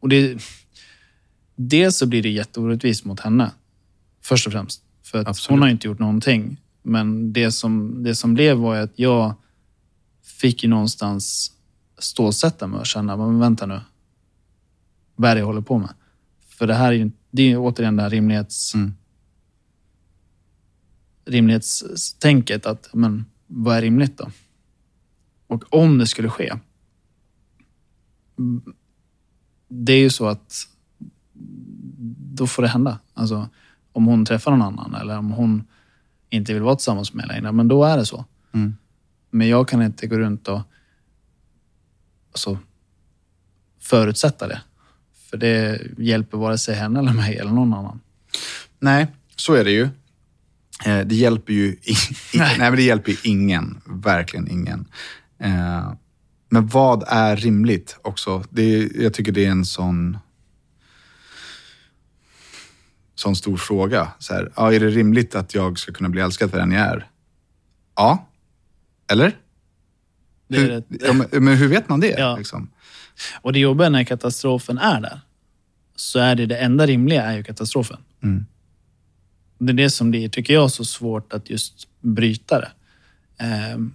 [0.01, 0.43] Och det,
[1.57, 3.51] dels så blir det jätteorättvist mot henne.
[4.23, 4.83] Först och främst.
[5.03, 5.51] För att Absolut.
[5.51, 6.57] hon har inte gjort någonting.
[6.83, 9.35] Men det som, det som blev var att jag
[10.23, 11.53] fick ju någonstans
[11.99, 13.81] stålsätta mig och känna, men vänta nu.
[15.21, 15.95] Vad är det jag håller på med?
[16.41, 18.75] För det här är ju det är återigen det här rimlighets...
[18.75, 18.95] Mm.
[21.25, 24.31] rimlighetstänket att, men vad är rimligt då?
[25.47, 26.53] Och om det skulle ske.
[29.69, 30.69] Det är ju så att
[32.35, 32.99] då får det hända.
[33.15, 33.49] Alltså,
[33.93, 35.65] om hon träffar någon annan eller om hon
[36.31, 38.25] inte vill vara tillsammans med mig längre, men då är det så.
[38.53, 38.77] Mm.
[39.31, 40.61] Men jag kan inte gå runt och
[42.33, 42.59] alltså,
[43.79, 44.63] förutsätta det.
[45.31, 48.01] För det hjälper vare sig henne eller mig eller någon annan.
[48.79, 49.07] Nej,
[49.37, 49.89] så är det ju.
[50.85, 51.95] Eh, det hjälper ju i, i,
[52.39, 52.59] nej.
[52.59, 52.71] Nej.
[52.71, 53.81] men det hjälper ju ingen.
[53.87, 54.87] Verkligen ingen.
[55.39, 55.93] Eh,
[56.49, 58.45] men vad är rimligt också?
[58.51, 60.19] Det, jag tycker det är en sån,
[63.15, 64.09] sån stor fråga.
[64.19, 66.87] Så här, ja, är det rimligt att jag ska kunna bli älskad för den jag
[66.87, 67.11] är?
[67.97, 68.29] Ja.
[69.11, 69.37] Eller?
[70.49, 70.85] Det är Hur, det.
[71.07, 72.15] ja, men, men hur vet man det?
[72.19, 72.37] Ja.
[72.37, 72.71] Liksom?
[73.41, 75.21] Och det jobbiga när katastrofen är där,
[75.97, 77.99] så är det det enda rimliga är ju katastrofen.
[78.23, 78.47] Mm.
[79.59, 82.73] Det är det som blir, tycker jag, så svårt att just bryta det.
[83.39, 83.95] Ehm,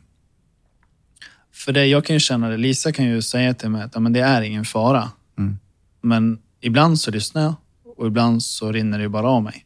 [1.52, 4.00] för det, jag kan ju känna det, Lisa kan ju säga till mig att ja,
[4.00, 5.12] men det är ingen fara.
[5.38, 5.60] Mm.
[6.02, 7.56] Men ibland så lyssnar jag
[7.98, 9.66] och ibland så rinner det bara av mig.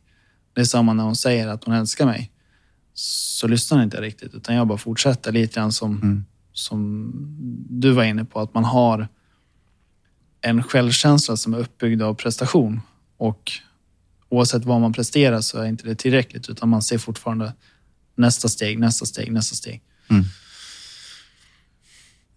[0.54, 2.32] Det är samma när hon säger att hon älskar mig.
[2.94, 7.12] Så lyssnar inte riktigt, utan jag bara fortsätter lite grann som, som
[7.70, 9.08] du var inne på, att man har
[10.42, 12.82] en självkänsla som är uppbyggd av prestation.
[13.18, 13.52] Och
[14.30, 17.54] oavsett vad man presterar så är inte det tillräckligt, utan man ser fortfarande
[18.16, 19.82] nästa steg, nästa steg, nästa steg.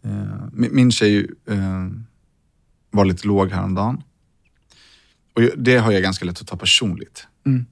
[0.04, 1.88] Eh, min, tjej eh,
[2.90, 4.02] var lite låg häromdagen.
[5.34, 7.26] Och det har jag ganska lätt att ta personligt.
[7.46, 7.66] Mm.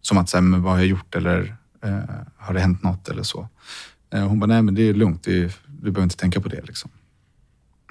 [0.00, 2.00] Som att, så här, vad har jag gjort eller eh,
[2.36, 3.48] har det hänt något eller så.
[4.10, 6.66] Hon bara, nej men det är lugnt, du behöver inte tänka på det.
[6.66, 6.90] Liksom.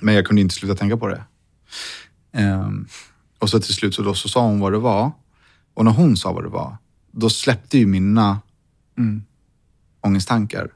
[0.02, 1.24] Men jag kunde inte sluta tänka på det.
[2.34, 2.70] Eh,
[3.40, 5.12] Och så till slut så, då, så sa hon vad det var.
[5.74, 6.78] Och när hon sa vad det var,
[7.12, 8.40] då släppte ju mina
[8.98, 9.24] Mm.
[10.02, 10.72] ångesttankar.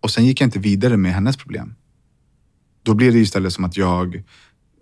[0.00, 1.74] Och sen gick jag inte vidare med hennes problem.
[2.82, 4.22] Då blev det istället som att jag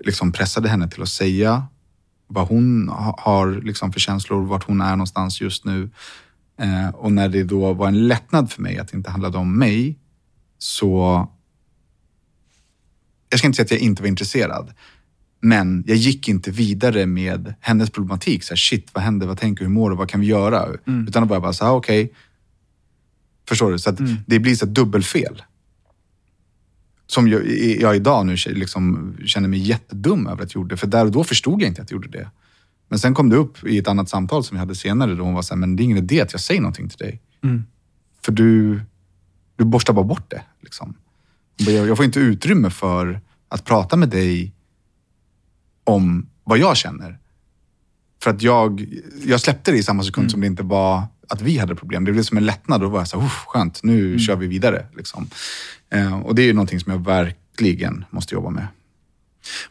[0.04, 1.66] liksom pressade henne till att säga
[2.26, 5.90] vad hon ha- har liksom för känslor, vart hon är någonstans just nu.
[6.60, 9.58] Eh, och när det då var en lättnad för mig att det inte handlade om
[9.58, 9.98] mig,
[10.58, 11.28] så...
[13.30, 14.72] Jag ska inte säga att jag inte var intresserad,
[15.40, 18.44] men jag gick inte vidare med hennes problematik.
[18.44, 19.26] Så här, shit, vad händer?
[19.26, 19.68] Vad tänker du?
[19.68, 19.96] Hur mår du?
[19.96, 20.66] Vad kan vi göra?
[21.08, 22.12] Utan då var jag bara så här, okej.
[23.48, 23.78] Förstår du?
[23.78, 25.42] Så att det blir så dubbelfel.
[27.06, 27.46] Som jag,
[27.80, 30.76] jag idag nu liksom känner mig jättedum över att jag gjorde.
[30.76, 32.30] För där och då förstod jag inte att jag gjorde det.
[32.88, 35.34] Men sen kom det upp i ett annat samtal som vi hade senare då hon
[35.34, 37.20] var så här, men det är ingen idé att jag säger någonting till dig.
[38.24, 38.80] För du,
[39.56, 40.42] du borstar bara bort det.
[40.60, 40.94] Liksom.
[41.66, 44.52] Jag, får inte utrymme för att prata med dig
[45.84, 47.18] om vad jag känner.
[48.22, 48.86] För att jag,
[49.24, 52.04] jag släppte det i samma sekund som det inte var att vi hade problem.
[52.04, 52.80] Det blev som en lättnad.
[52.80, 54.86] Då var jag så här, "Uff, skönt, nu kör vi vidare.
[54.96, 55.30] Liksom.
[55.90, 58.66] Eh, och det är ju någonting som jag verkligen måste jobba med.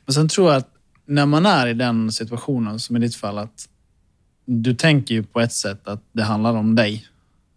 [0.06, 0.70] Men sen tror jag att
[1.06, 3.70] när man är i den situationen, som i ditt fall, att
[4.46, 7.06] du tänker ju på ett sätt att det handlar om dig.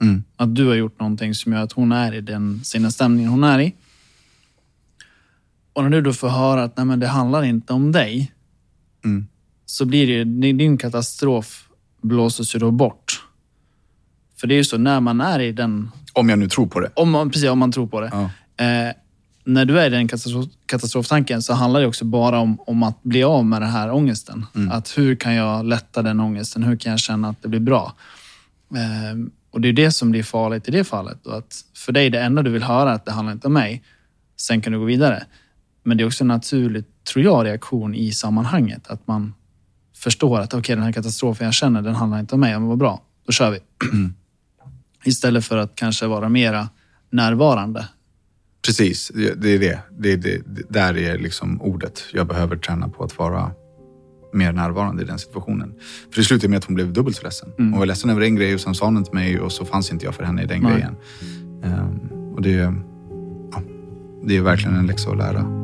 [0.01, 0.25] Mm.
[0.37, 3.61] Att du har gjort någonting som gör att hon är i den sinnesstämningen hon är
[3.61, 3.75] i.
[5.73, 8.33] Och när du då får höra att Nej, det handlar inte om dig,
[9.05, 9.27] Mm.
[9.67, 11.69] så blir det ju, din katastrof
[12.03, 13.25] blåses ju då bort.
[14.41, 16.81] För det är ju så, när man är i den Om jag nu tror på
[16.81, 16.91] det.
[16.97, 18.11] om man, precis, om man tror på det.
[18.13, 18.31] Ja.
[18.65, 18.93] Eh,
[19.45, 23.03] när du är i den katastrof, katastroftanken så handlar det också bara om, om att
[23.03, 24.47] bli av med den här ångesten.
[24.71, 26.63] Att hur kan jag lätta den ångesten?
[26.63, 27.95] Hur kan jag känna att det blir bra?
[28.75, 29.19] Eh,
[29.51, 31.27] och det är det som blir farligt i det fallet.
[31.27, 33.53] Och att för dig, det enda du vill höra är att det handlar inte om
[33.53, 33.83] mig.
[34.37, 35.25] Sen kan du gå vidare.
[35.83, 38.87] Men det är också en naturlig, tror jag, reaktion i sammanhanget.
[38.87, 39.35] Att man
[39.97, 42.53] förstår att okej, den här katastrofen jag känner, den handlar inte om mig.
[42.53, 43.59] Men vad bra, då kör vi.
[45.05, 46.69] Istället för att kanske vara mera
[47.11, 47.89] närvarande.
[48.67, 49.81] Precis, det är det.
[49.99, 52.05] det, är det, där är liksom ordet.
[52.13, 53.51] Jag behöver träna på att vara
[54.33, 55.75] mer närvarande i den situationen.
[56.11, 57.49] För det slutade med att hon blev dubbelt så ledsen.
[57.57, 59.93] Hon var ledsen över en grej och sen sa hon inte mig och så fanns
[59.93, 60.73] inte jag för henne i den Nej.
[60.73, 60.97] grejen.
[61.65, 61.99] Ehm,
[62.35, 62.75] och det,
[63.53, 63.63] ja,
[64.25, 65.62] det är verkligen en läxa att lära.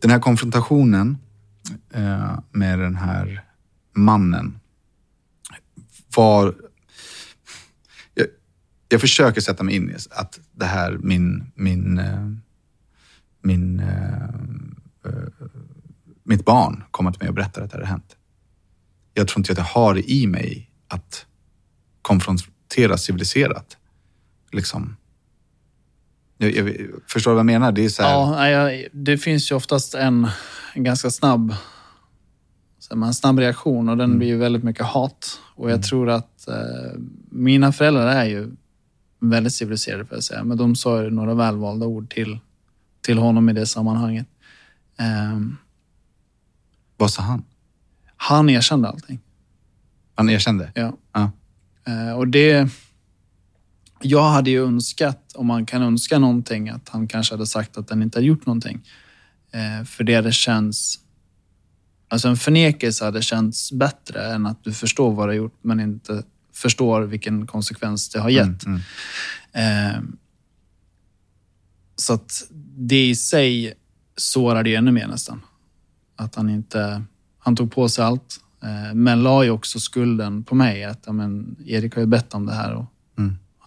[0.00, 1.18] Den här konfrontationen
[1.90, 3.44] eh, med den här
[3.92, 4.60] mannen
[6.16, 6.54] var...
[8.14, 8.26] Jag,
[8.88, 11.52] jag försöker sätta mig in i att det här, min...
[11.54, 12.30] min, eh,
[13.42, 14.24] min eh,
[15.04, 15.28] eh,
[16.30, 18.16] mitt barn kommer till mig och berättar att det här har hänt.
[19.14, 21.26] Jag tror inte att jag har det i mig att
[22.02, 23.76] konfrontera civiliserat.
[24.52, 24.96] Liksom.
[26.42, 26.76] Jag,
[27.06, 27.72] förstår du vad jag menar?
[27.72, 30.28] Det är så här, Ja, det finns ju oftast en,
[30.74, 31.54] en ganska snabb,
[32.90, 35.40] en snabb reaktion och den blir ju väldigt mycket hat.
[35.54, 36.54] Och jag tror att eh,
[37.30, 38.50] mina föräldrar är ju
[39.18, 40.44] väldigt civiliserade, för att säga.
[40.44, 42.38] Men de sa ju några välvalda ord till,
[43.00, 44.26] till honom i det sammanhanget.
[44.98, 45.56] Ehm,
[46.96, 47.44] Vad sa han?
[48.16, 49.20] han erkände allting.
[50.14, 50.72] Han erkände?
[50.74, 50.92] Ja.
[51.12, 51.30] Ja.
[51.86, 52.68] Eh, och det...
[54.02, 57.88] Jag hade ju önskat, om man kan önska någonting, att han kanske hade sagt att
[57.88, 58.88] den inte hade gjort någonting.
[59.52, 60.98] Eh, för det hade känts...
[62.08, 65.80] Alltså en förnekelse hade känts bättre än att du förstår vad du har gjort men
[65.80, 66.22] inte
[66.54, 68.64] förstår vilken konsekvens det har gett.
[68.66, 68.80] Mm,
[69.52, 70.00] Eh,
[71.96, 73.74] så att det i sig
[74.16, 75.42] sårade ju ännu mer nästan.
[76.16, 77.02] Att han inte...
[77.38, 80.84] Han tog på sig allt, eh, men la ju också skulden på mig.
[80.84, 82.86] Att men, Erik har ju bett om det här och Mm.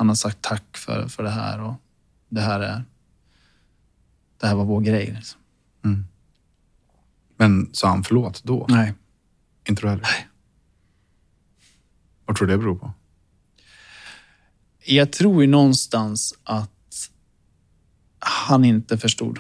[0.03, 1.61] Han har sagt tack för, för det här.
[1.61, 1.73] och
[2.29, 2.83] Det här är...
[4.37, 5.11] Det här var vår grej.
[5.15, 5.39] Liksom.
[7.37, 8.65] Men sa han förlåt då?
[8.69, 8.93] Nej.
[9.67, 10.03] Inte du heller?
[10.03, 10.27] Nej.
[12.25, 12.91] Vad tror du det beror på?
[14.85, 17.09] Jag tror ju någonstans att
[18.19, 19.39] han inte förstod.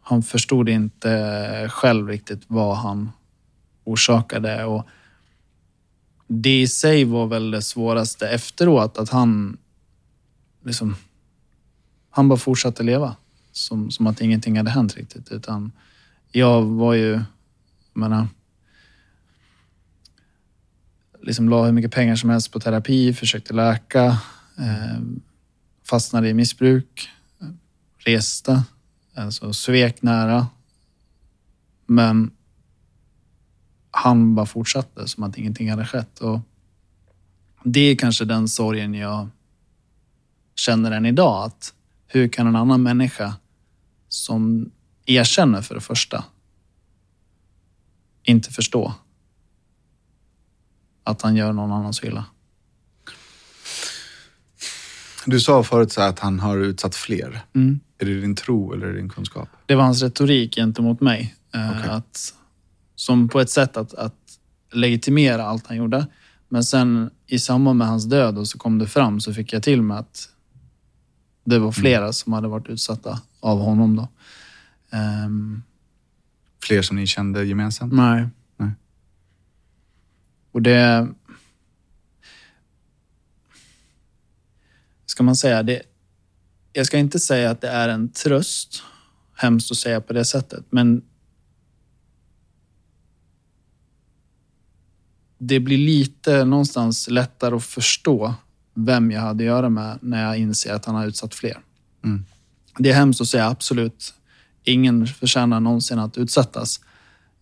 [0.00, 3.12] Han förstod inte själv riktigt vad han
[3.84, 4.64] orsakade.
[4.64, 4.86] Och
[6.42, 9.56] det i sig var väl det svåraste efteråt, att han
[10.64, 10.96] liksom...
[12.10, 13.16] Han bara fortsatte leva.
[13.52, 15.32] Som, som att ingenting hade hänt riktigt.
[15.32, 15.72] Utan
[16.32, 17.24] jag var ju, jag
[17.92, 18.28] menar,
[21.22, 24.04] liksom la hur mycket pengar som helst på terapi, försökte läka,
[24.58, 25.00] eh,
[25.84, 27.10] fastnade i missbruk,
[27.98, 28.62] reste,
[29.14, 30.46] alltså svek nära.
[31.86, 32.30] Men
[33.96, 36.20] han bara fortsatte som att ingenting hade skett.
[36.20, 36.40] Och
[37.64, 39.28] det är kanske den sorgen jag
[40.54, 41.44] känner än idag.
[41.44, 41.74] Att
[42.06, 43.34] hur kan en annan människa
[44.08, 44.70] som
[45.06, 46.24] erkänner för det första
[48.22, 48.94] inte förstå
[51.04, 52.24] att han gör någon annan så illa?
[55.26, 57.40] Du sa förut att han har utsatt fler.
[57.54, 57.80] Mm.
[57.98, 59.48] Är det din tro eller är det din kunskap?
[59.66, 61.34] Det var hans retorik gentemot mig.
[61.54, 61.90] Eh, Okej.
[61.90, 62.34] att,
[63.04, 64.38] som på ett sätt att, att
[64.72, 66.06] legitimera allt han gjorde.
[66.48, 69.62] Men sen i samband med hans död och så kom det fram så fick jag
[69.62, 70.28] till mig att
[71.44, 73.96] det var flera som hade varit utsatta av honom.
[73.96, 74.08] Då.
[74.90, 75.62] Ehm,
[76.62, 77.92] Fler som ni kände gemensamt?
[77.92, 78.28] nej.
[78.56, 78.70] Nej.
[80.52, 81.08] Och det...
[85.06, 85.82] Ska man säga det?
[86.72, 88.82] Jag ska inte säga att det är en tröst.
[89.36, 90.64] Hemskt att säga på det sättet.
[90.70, 91.02] Men
[95.38, 98.34] det blir lite någonstans lättare att förstå
[98.74, 101.58] vem jag hade att göra med när jag inser att han har utsatt fler.
[102.04, 102.24] Mm.
[102.78, 104.14] Det är hemskt att säga, absolut.
[104.64, 106.80] Ingen förtjänar någonsin att utsättas.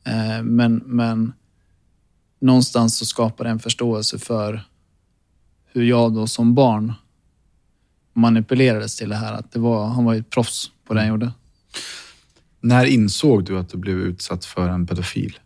[0.05, 1.33] Eh, Men, men
[2.41, 4.65] någonstans så skapar det en förståelse för
[5.73, 6.93] hur jag då som barn
[8.13, 9.33] manipulerades till det här.
[9.33, 11.33] Att det var, han var ju ett proffs på det han gjorde.
[12.61, 15.39] När insåg du att du blev utsatt för en pedofil?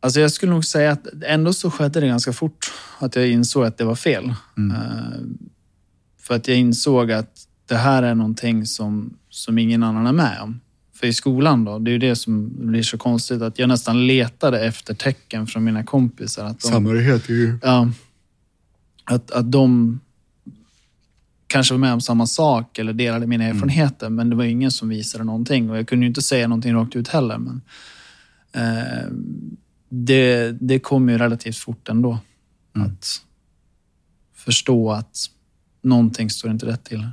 [0.00, 3.64] Alltså jag skulle nog säga att ändå så skedde det ganska fort att jag insåg
[3.64, 4.34] att det var fel.
[4.56, 4.76] Mm.
[4.76, 5.20] Eh,
[6.20, 10.40] För att jag insåg att det här är någonting som, som ingen annan är med
[10.40, 10.60] om.
[10.94, 14.06] För i skolan då, det är ju det som blir så konstigt att jag nästan
[14.06, 16.44] letade efter tecken från mina kompisar.
[16.44, 17.58] Att de, Samhörighet ju...
[17.62, 17.88] Ja.
[19.04, 20.00] Att, att de
[21.46, 24.88] kanske var med om samma sak eller delade mina erfarenheter, men det var ingen som
[24.88, 25.70] visade någonting.
[25.70, 27.38] Och jag kunde ju inte säga någonting rakt ut heller.
[27.38, 27.62] Men,
[28.52, 29.08] eh,
[29.90, 32.18] det, det kom ju relativt fort ändå.
[32.72, 33.22] Att
[34.34, 35.16] förstå att
[35.82, 37.08] någonting står inte rätt till.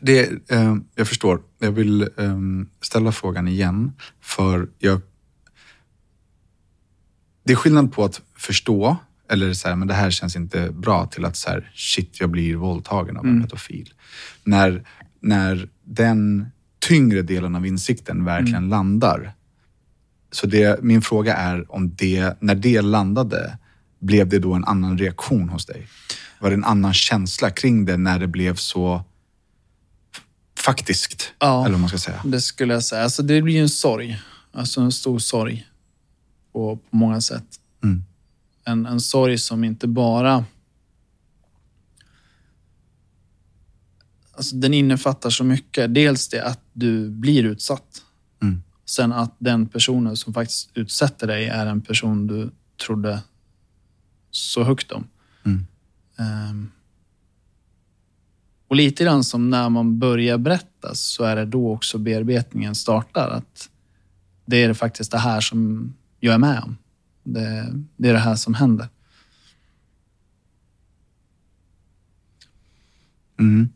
[0.00, 1.42] Det, eh, jag förstår.
[1.58, 2.38] Jag vill eh,
[2.80, 3.92] ställa frågan igen.
[4.20, 5.00] För jag...
[7.44, 8.96] Det är skillnad på att förstå,
[9.30, 12.30] eller så här, men det här känns inte bra, till att så här, shit, jag
[12.30, 13.92] blir våldtagen av en pedofil.
[14.44, 14.84] När,
[15.20, 16.46] när den
[16.78, 19.32] tyngre delen av insikten verkligen landar.
[20.32, 23.58] Så det, min fråga är om det, när det landade,
[23.98, 25.88] blev det då en annan reaktion hos dig?
[26.40, 29.04] Var det en annan känsla kring det när det blev så
[30.58, 31.32] faktiskt?
[31.38, 31.66] Ja.
[31.66, 32.20] Eller man ska säga.
[32.24, 33.02] Det skulle jag säga.
[33.02, 34.18] Alltså det blir ju en sorg.
[34.52, 35.66] Alltså en stor sorg.
[36.52, 37.44] På, på många sätt.
[37.84, 38.04] Mm.
[38.64, 40.44] En, en sorg som inte bara...
[44.34, 45.94] Alltså den innefattar så mycket.
[45.94, 48.02] Dels det att du blir utsatt.
[48.92, 52.50] Sen att den personen som faktiskt utsätter dig är en person du
[52.86, 53.22] trodde
[54.30, 55.08] så högt om.
[55.44, 55.66] Mm.
[56.16, 56.70] Ehm.
[58.68, 63.30] Och lite grann som när man börjar berätta så är det då också bearbetningen startar.
[63.30, 63.70] Att
[64.44, 66.76] det är faktiskt det här som jag är med om.
[67.22, 68.88] Det, det är det här som händer.
[73.38, 73.68] Mm.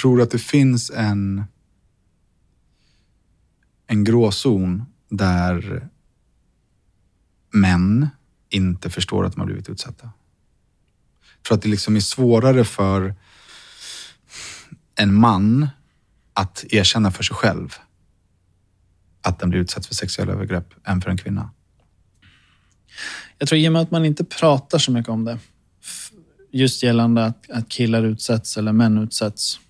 [0.00, 1.44] Tror att det finns en,
[3.90, 5.88] en gråzon där
[7.50, 8.08] män
[8.48, 10.10] inte förstår att de har blivit utsatta?
[11.46, 13.14] För att det liksom är svårare för
[14.94, 15.68] en man
[16.34, 17.74] att erkänna för sig själv
[19.22, 21.50] att den blir utsatt för sexuella övergrepp än för en kvinna?
[23.38, 25.38] Jag tror i och med att man inte pratar så mycket om det,
[26.50, 29.60] just gällande att, att killar utsätts eller män utsätts,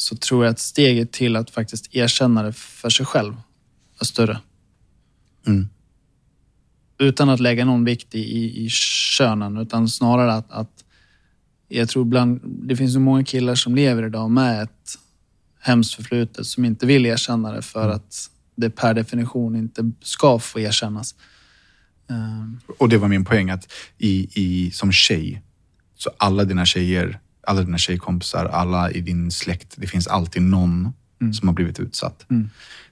[0.00, 3.34] så tror jag att steget till att faktiskt erkänna det för sig själv
[4.00, 4.40] är större.
[5.46, 5.68] Mm.
[6.98, 10.84] Utan att lägga någon vikt i, i, i könen, utan snarare att, att
[11.68, 14.98] jag tror ibland, det finns så många killar som lever idag med ett
[15.60, 20.60] hemskt förflutet som inte vill erkänna det för att det per definition inte ska få
[20.60, 21.14] erkännas.
[22.10, 25.42] Ehm, Och det var min poäng att i, i, som tjej,
[25.96, 27.20] så alla dina tjejer,
[27.50, 30.92] alla dina tjejkompisar, alla i din släkt, det finns alltid någon
[31.34, 32.26] som har blivit utsatt.
[32.30, 32.50] Mm.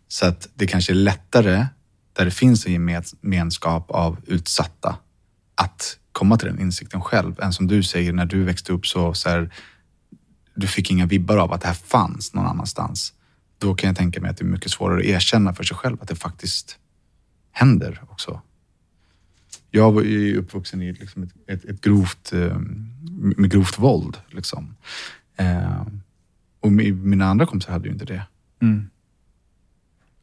[0.08, 1.66] Så att det kanske är lättare,
[2.12, 4.96] där det finns en gemen- gemenskap av utsatta,
[5.54, 7.40] att komma till den insikten själv.
[7.40, 9.54] Än som du säger, när du växte upp så, så här,
[10.54, 13.12] du fick inga vibbar av att det här fanns någon annanstans.
[13.58, 16.02] Då kan jag tänka mig att det är mycket svårare att erkänna för sig själv
[16.02, 16.78] att det faktiskt
[17.52, 18.40] händer också.
[19.70, 22.58] Jag var ju uppvuxen i liksom ett, ett, ett grovt, eh,
[23.36, 24.16] med grovt våld.
[24.28, 24.76] Liksom.
[25.36, 25.82] Eh,
[26.60, 28.22] och mi- mina andra kompisar hade ju inte det.
[28.62, 28.90] mm.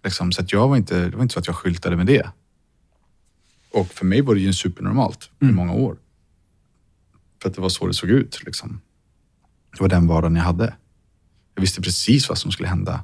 [0.03, 2.29] Liksom, så att jag var inte, det var inte så att jag skyltade med det.
[3.73, 5.97] Och för mig var det ju supernormalt i många år.
[7.41, 8.43] För att det var så det såg ut.
[8.45, 8.81] Liksom.
[9.71, 10.75] Det var den vardagen jag hade.
[11.55, 13.03] Jag visste precis vad som skulle hända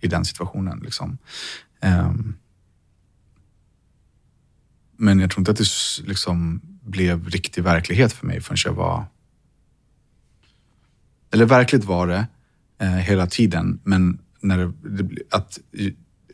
[0.00, 0.78] i den situationen.
[0.78, 1.18] Liksom.
[1.80, 2.34] Ehm.
[4.98, 9.04] Men jag tror inte att det liksom blev riktig verklighet för mig förrän jag var...
[11.30, 12.26] Eller verkligt var det
[12.78, 15.58] eh, hela tiden, men när det, att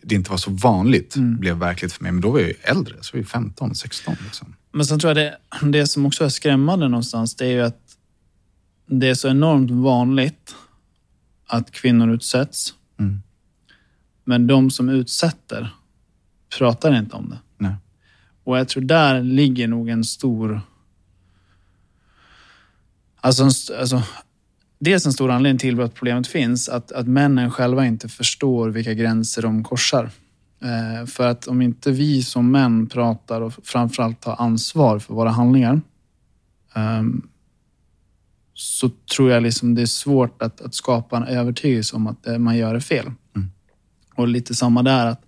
[0.03, 2.13] det inte var så vanligt blev verkligt för mig.
[2.13, 4.17] Men då var jag ju äldre, så var jag 15, 16.
[4.25, 4.57] Liksom.
[4.73, 5.39] Men sen tror jag det,
[5.71, 7.97] det som också är skrämmande någonstans, det är ju att
[8.87, 10.55] det är så enormt vanligt
[11.47, 12.75] att kvinnor utsätts.
[12.99, 13.23] Mm.
[14.25, 15.75] Men de som utsätter
[16.59, 17.39] pratar inte om det.
[18.45, 20.61] Och jag tror där ligger nog en stor...
[23.21, 24.03] Alltså, en alltså
[24.79, 28.95] dels en stor anledning till att problemet finns, att, att männen själva inte förstår vilka
[28.95, 30.11] gränser de korsar.
[30.61, 35.31] Eh, för att om inte vi som män pratar och framförallt tar ansvar för våra
[35.31, 35.81] handlingar
[36.75, 37.29] ehm,
[38.55, 42.39] så tror jag liksom det är svårt att, att skapa en övertygelse om att det
[42.39, 43.13] man gör är fel.
[44.15, 45.23] Och lite samma där, att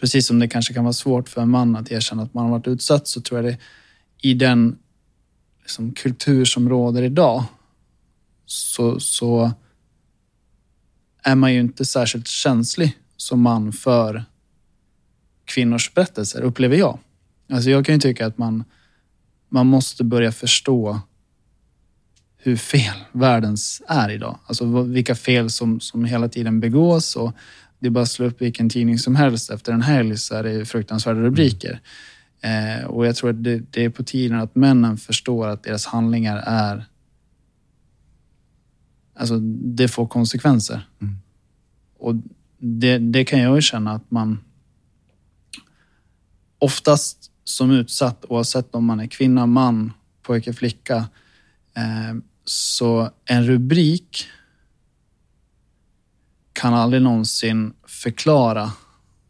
[0.00, 2.50] precis som det kanske kan vara svårt för en man att erkänna att man har
[2.50, 3.58] varit utsatt, så tror jag det
[4.20, 4.78] i den
[5.62, 7.44] liksom, kultur som råder idag
[8.46, 9.52] så, så
[11.22, 14.24] är man ju inte särskilt känslig som man för
[15.44, 16.98] kvinnors berättelser, upplever jag.
[17.50, 18.64] Alltså jag kan ju tycka att man,
[19.48, 21.00] man måste börja förstå
[22.36, 24.38] hur fel världens är idag.
[24.46, 27.32] Alltså vilka fel som, som hela tiden begås och
[27.78, 30.42] det är bara att slå upp vilken tidning som helst efter en helg så är
[30.42, 31.80] det fruktansvärda rubriker.
[32.40, 35.86] Eh, och jag tror att det, det är på tiden att männen förstår att deras
[35.86, 36.84] handlingar är...
[39.14, 40.88] Alltså det får konsekvenser.
[41.98, 42.14] Och
[42.58, 44.44] det, det kan jag ju känna att man
[46.58, 50.96] oftast som utsatt, oavsett om man är kvinna, man, pojke, flicka,
[51.76, 54.26] eh, så en rubrik
[56.58, 58.70] kan aldrig någonsin förklara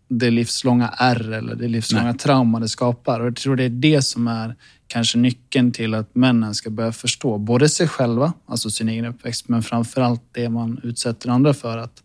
[0.09, 3.21] det livslånga ärr eller det livslånga trauma det skapar.
[3.21, 4.57] Och jag tror det är det som är
[4.87, 9.49] kanske nyckeln till att männen ska börja förstå både sig själva, alltså sin egen uppväxt,
[9.49, 11.79] men framförallt det man utsätter andra för.
[11.79, 12.03] att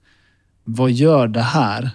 [0.63, 1.89] Vad gör det här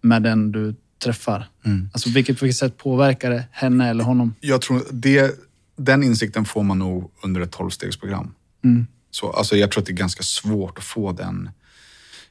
[0.00, 1.48] med den du träffar?
[1.92, 4.34] Alltså vilket, på vilket sätt påverkar det henne eller honom?
[4.40, 5.40] Jag tror det,
[5.76, 8.34] den insikten får man nog under ett tolvstegsprogram.
[9.10, 11.50] Så, alltså, jag tror att det är ganska svårt att få den.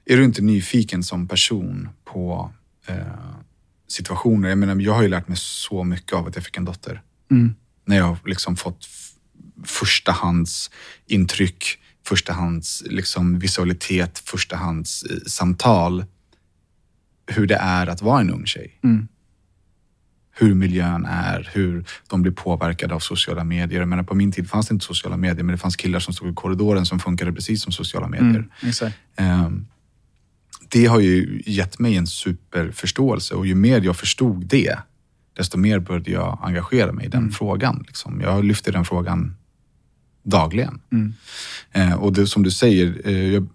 [0.09, 2.51] Är du inte nyfiken som person på
[2.87, 2.95] eh,
[3.87, 4.49] situationer?
[4.49, 7.01] Jag menar, jag har ju lärt mig så mycket av att jag fick en dotter.
[7.85, 9.11] När jag har liksom fått f-
[12.05, 16.05] förstahands liksom, visualitet, förstahands eh, samtal.
[17.27, 18.79] Hur det är att vara en ung tjej
[20.39, 23.79] hur miljön är, hur de blir påverkade av sociala medier.
[23.79, 26.13] Jag menar, på min tid fanns det inte sociala medier, men det fanns killar som
[26.13, 28.47] stod i korridoren som funkade precis som sociala medier.
[28.63, 28.95] Exakt.
[30.69, 34.77] Det har ju gett mig en superförståelse och ju mer jag förstod det,
[35.33, 37.83] desto mer började jag engagera mig i den frågan.
[37.87, 38.21] Liksom.
[38.21, 39.35] Jag lyfter den frågan
[40.23, 40.81] dagligen.
[41.71, 43.47] Eh, och det som du säger, eh, jag,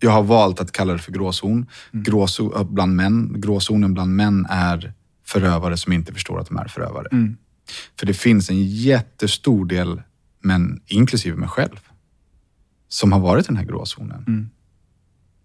[0.00, 1.66] jag har valt att kalla det för gråzon.
[1.92, 3.40] Gråzo, bland män.
[3.40, 4.92] Gråzonen bland män är
[5.26, 7.08] förövare som inte förstår att de är förövare.
[7.98, 10.02] För det finns en jättestor del
[10.40, 11.80] män, inklusive mig själv,
[12.88, 14.50] som har varit den här gråzonen.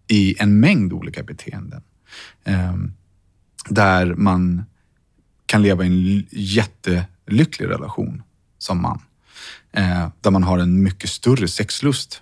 [0.07, 1.81] I en mängd olika beteenden.
[2.43, 2.93] Ehm,
[3.69, 4.63] där man
[5.45, 8.23] kan leva i en jättelycklig relation
[8.57, 9.01] som man.
[9.71, 12.21] Eh, där man har en mycket större sexlust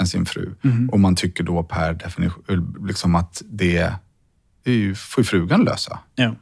[0.00, 0.54] än sin fru.
[0.92, 3.94] Och man tycker då per definition liksom att det,
[4.96, 5.98] får frugan lösa.
[6.14, 6.34] Ja.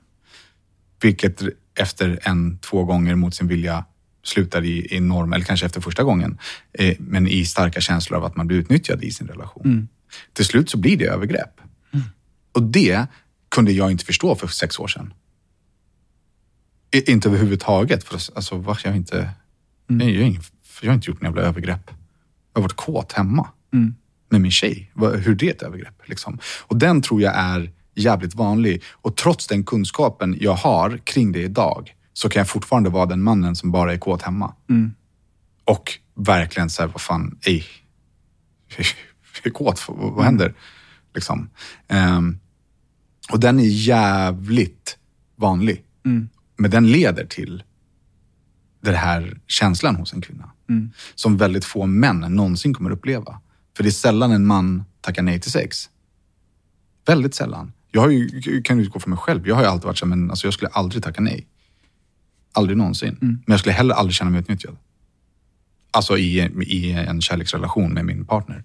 [1.01, 1.43] Vilket
[1.74, 3.85] efter en, två gånger mot sin vilja
[4.22, 6.39] slutar i enorm, eller kanske efter första gången,
[6.72, 9.89] eh, men i starka känslor av att man blir utnyttjad i sin relation.
[10.33, 11.61] Till slut så blir det övergrepp.
[12.53, 13.07] Och det
[13.49, 15.15] kunde jag inte förstå för sex år sedan.
[16.91, 18.05] I, inte överhuvudtaget.
[18.05, 19.31] För alltså, va, jag, inte,
[19.87, 20.43] jag, har ingen,
[20.83, 21.91] jag har inte gjort några jävla övergrepp.
[22.53, 23.49] Jag har varit kåt hemma
[24.29, 24.93] med min tjej.
[24.95, 26.09] Hur det är ett övergrepp.
[26.09, 26.39] Liksom.
[26.63, 28.83] Och den tror jag är jävligt vanlig.
[28.93, 33.23] Och trots den kunskapen jag har kring det idag så kan jag fortfarande vara den
[33.23, 34.55] mannen som bara är kåt hemma.
[35.65, 37.65] Och verkligen säga, vad fan, ej.
[39.43, 40.55] Är kåt, vad, händer?
[41.14, 41.51] Liksom.
[41.89, 42.39] Ehm,
[43.32, 44.99] och den är jävligt
[45.37, 45.84] vanlig.
[46.57, 47.62] Men den leder till
[48.80, 50.51] den här känslan hos en kvinna.
[51.14, 53.41] Som väldigt få män någonsin kommer uppleva.
[53.76, 55.91] För det är sällan en man tackar nej till sex.
[57.07, 57.72] Väldigt sällan.
[57.91, 59.49] Jag har ju, kan utgå från mig själv.
[59.49, 61.47] Jag har ju alltid varit så men alltså jag skulle aldrig tacka nej.
[62.53, 63.16] Aldrig någonsin.
[63.20, 64.76] Men jag skulle heller aldrig känna mig utnyttjad.
[65.91, 68.64] Alltså i, i en kärleksrelation med min partner.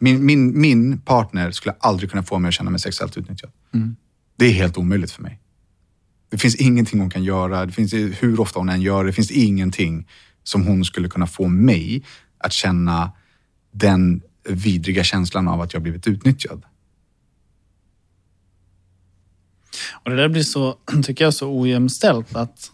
[0.00, 3.50] Min, min, min partner skulle aldrig kunna få mig att känna mig sexuellt utnyttjad.
[4.36, 5.40] Det är helt omöjligt för mig.
[6.30, 9.14] Det finns ingenting hon kan göra, det finns, hur ofta hon än gör det, det
[9.14, 10.08] finns ingenting
[10.42, 12.04] som hon skulle kunna få mig
[12.38, 13.12] att känna
[13.72, 16.64] den vidriga känslan av att jag blivit utnyttjad.
[19.92, 22.72] Och det där blir så, tycker jag, så ojämställt att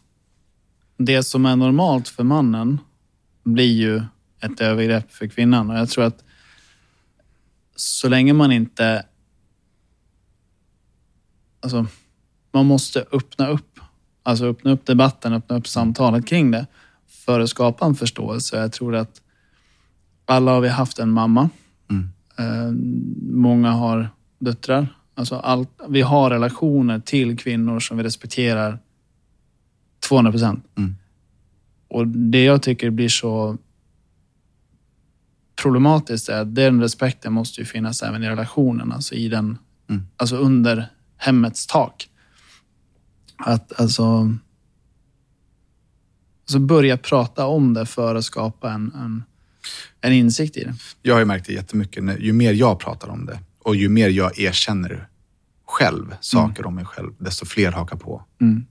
[0.99, 2.79] det som är normalt för mannen
[3.45, 4.03] blir ju
[4.41, 5.71] ett övergrepp för kvinnan.
[5.71, 6.25] Och jag tror att
[7.77, 9.07] så länge man inte...
[11.61, 11.87] Alltså,
[12.53, 13.81] man måste öppna upp.
[14.23, 16.67] Alltså öppna upp debatten, öppna upp samtalet kring det
[17.07, 18.57] för att skapa en förståelse.
[18.57, 19.23] Jag tror att
[20.25, 21.51] alla har vi haft en mamma.
[22.39, 22.73] Eh,
[23.23, 24.09] många har
[24.39, 24.89] döttrar.
[25.15, 28.79] Alltså allt, vi har relationer till kvinnor som vi respekterar
[30.09, 30.67] 200 procent.
[30.79, 30.97] Mm.
[31.89, 33.59] Och det jag tycker blir så
[35.63, 39.59] problematiskt är att den respekten måste ju finnas även i relationen, alltså, i den,
[39.91, 40.07] Mm.
[40.17, 40.87] alltså under
[41.17, 42.09] hemmets tak.
[43.37, 44.35] Att alltså,
[46.43, 49.25] alltså börja prata om det för att skapa en, en,
[50.01, 50.75] en insikt i det.
[51.03, 52.05] Jag har ju märkt det jättemycket.
[52.21, 55.09] Ju mer jag pratar om det och ju mer jag erkänner
[55.67, 58.25] själv saker om mig själv, desto fler hakar på.
[58.41, 58.67] Mm.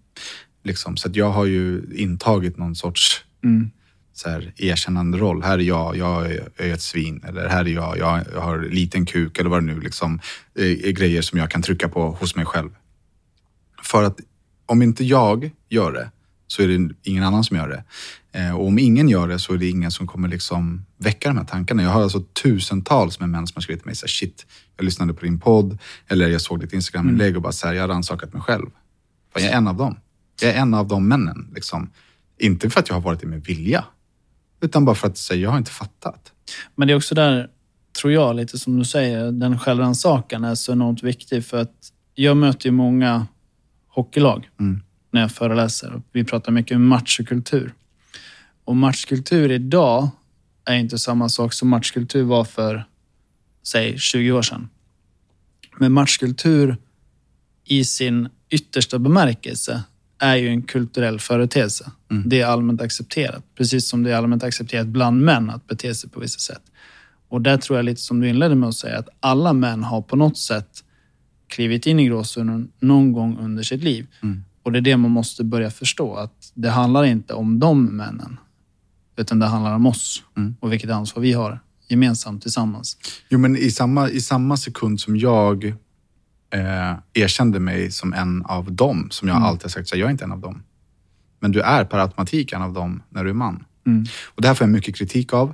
[0.64, 0.98] Liksom.
[0.98, 3.72] Så att jag har ju intagit någon sorts Mm
[4.14, 5.43] så här, erkännande roll.
[5.43, 7.24] Här är jag, jag är är ett svin.
[7.28, 9.39] Eller här är jag, jag jag har liten kuk.
[9.39, 10.20] Eller vad det nu liksom,
[10.55, 12.70] eh, är, grejer som jag kan trycka på hos mig själv.
[13.84, 14.20] För att
[14.66, 16.12] om inte jag gör det
[16.47, 17.84] så är det ingen annan som gör det.
[18.39, 21.38] Eh, och om ingen gör det så är det ingen som kommer liksom väcka de
[21.38, 21.84] här tankarna.
[21.84, 24.45] Jag har alltså tusentals med män som har skrivit till mig så här, shit,
[24.78, 27.84] jag lyssnade på din podd eller jag såg ditt Instagram-inlägg och bara så här, jag
[27.84, 28.66] har rannsakat mig själv.
[29.34, 29.95] Jag är en av dem.
[30.41, 31.47] Jag är en av de männen.
[31.55, 31.89] Liksom.
[32.39, 33.86] Inte för att jag har varit det med vilja,
[34.62, 36.32] utan bara för att säga, jag har inte fattat.
[36.76, 37.49] Men det är också där,
[38.01, 42.38] tror jag, lite som du säger, den självrannsakan är så enormt viktig för att jag
[42.38, 43.28] möter ju många
[43.88, 44.82] hockeylag Mm.
[45.12, 46.01] när jag föreläser.
[46.12, 47.74] Vi pratar mycket om machokultur.
[48.66, 50.09] Och matchkultur idag
[50.66, 52.86] är inte samma sak som matchkultur var för,
[53.64, 54.70] säg, 20 år sedan.
[55.78, 56.78] Men matchkultur
[57.66, 59.84] i sin yttersta bemärkelse
[60.22, 61.92] är ju en kulturell företeelse.
[62.26, 63.44] Det är allmänt accepterat.
[63.56, 66.62] Precis som det är allmänt accepterat bland män att bete sig på vissa sätt.
[67.28, 70.02] Och där tror jag lite som du inledde med att säga att alla män har
[70.02, 70.84] på något sätt
[71.48, 74.08] klivit in i gråzonen någon gång under sitt liv.
[74.64, 76.16] Och det är det man måste börja förstå.
[76.16, 78.40] Att det handlar inte om de männen.
[79.18, 80.24] Utan det handlar om oss
[80.60, 82.98] och vilket ansvar vi har gemensamt tillsammans.
[83.30, 85.74] Jo, men i samma, i samma sekund som jag
[86.52, 90.12] eh, erkände mig som en av dem, som jag alltid har sagt, så jag är
[90.12, 90.64] inte en av dem.
[91.39, 93.66] Men du är per automatik en av dem när du är man.
[94.24, 95.54] Och det här får jag mycket kritik av,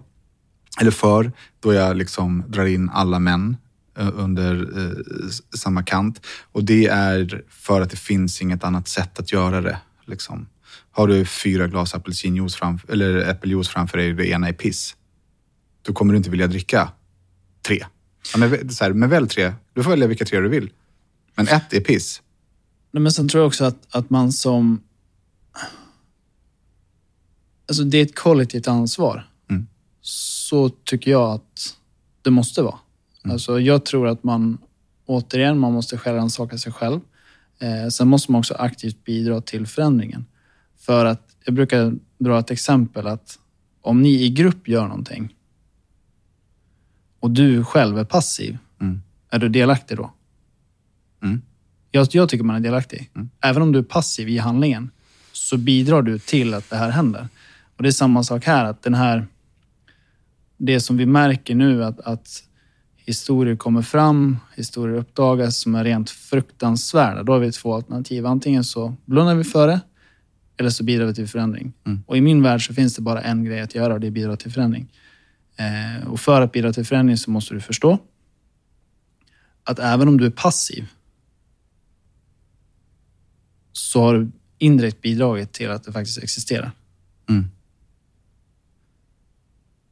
[0.79, 3.57] eller för, då jag liksom drar in alla män
[3.97, 6.25] eh, under eh, samma kant.
[6.51, 9.77] Och det är för att det finns inget annat sätt att göra det.
[10.05, 10.47] Liksom.
[10.91, 14.95] Har du fyra glas apelsinjuice framför, eller äppeljuice framför dig och det ena är piss,
[15.81, 16.89] då kommer du inte vilja dricka
[17.67, 17.85] tre.
[18.33, 19.53] Ja, men, så här, men väl tre.
[19.73, 20.69] Du får välja vilka tre du vill.
[21.37, 22.21] Men ett är piss.
[22.91, 24.81] Nej, Men sen tror jag också att, att man som...
[27.67, 29.29] Alltså det är ett kollektivt ansvar.
[29.49, 29.67] Mm.
[30.01, 31.75] Så tycker jag att
[32.21, 32.79] det måste vara.
[33.23, 34.57] Alltså jag tror att man,
[35.05, 36.99] återigen, man måste självansaka sig själv.
[37.59, 40.25] Eh, sen måste man också aktivt bidra till förändringen.
[40.77, 43.39] För att, jag brukar dra ett exempel att
[43.81, 45.35] om ni i grupp gör någonting
[47.19, 49.01] och du själv är passiv, Mm.
[49.29, 50.13] är du delaktig då?
[51.23, 51.41] Mm.
[51.91, 53.11] Jag, jag tycker man är delaktig.
[53.41, 54.89] Även om du är passiv i handlingen
[55.31, 57.27] så bidrar du till att det här händer.
[57.77, 58.65] Och Det är samma sak här.
[58.65, 59.27] att den här
[60.57, 62.43] Det som vi märker nu att, att
[62.95, 67.23] historier kommer fram, historier uppdagas som är rent fruktansvärda.
[67.23, 68.25] Då har vi två alternativ.
[68.25, 69.81] Antingen så blundar vi för det
[70.57, 71.73] eller så bidrar vi till förändring.
[72.05, 74.11] Och I min värld så finns det bara en grej att göra och det är
[74.11, 74.91] bidra till förändring.
[75.55, 77.99] Eh, och för att bidra till förändring så måste du förstå
[79.63, 80.87] att även om du är passiv
[83.87, 86.71] så har du indirekt bidragit till att det faktiskt existerar.
[87.29, 87.45] Mm.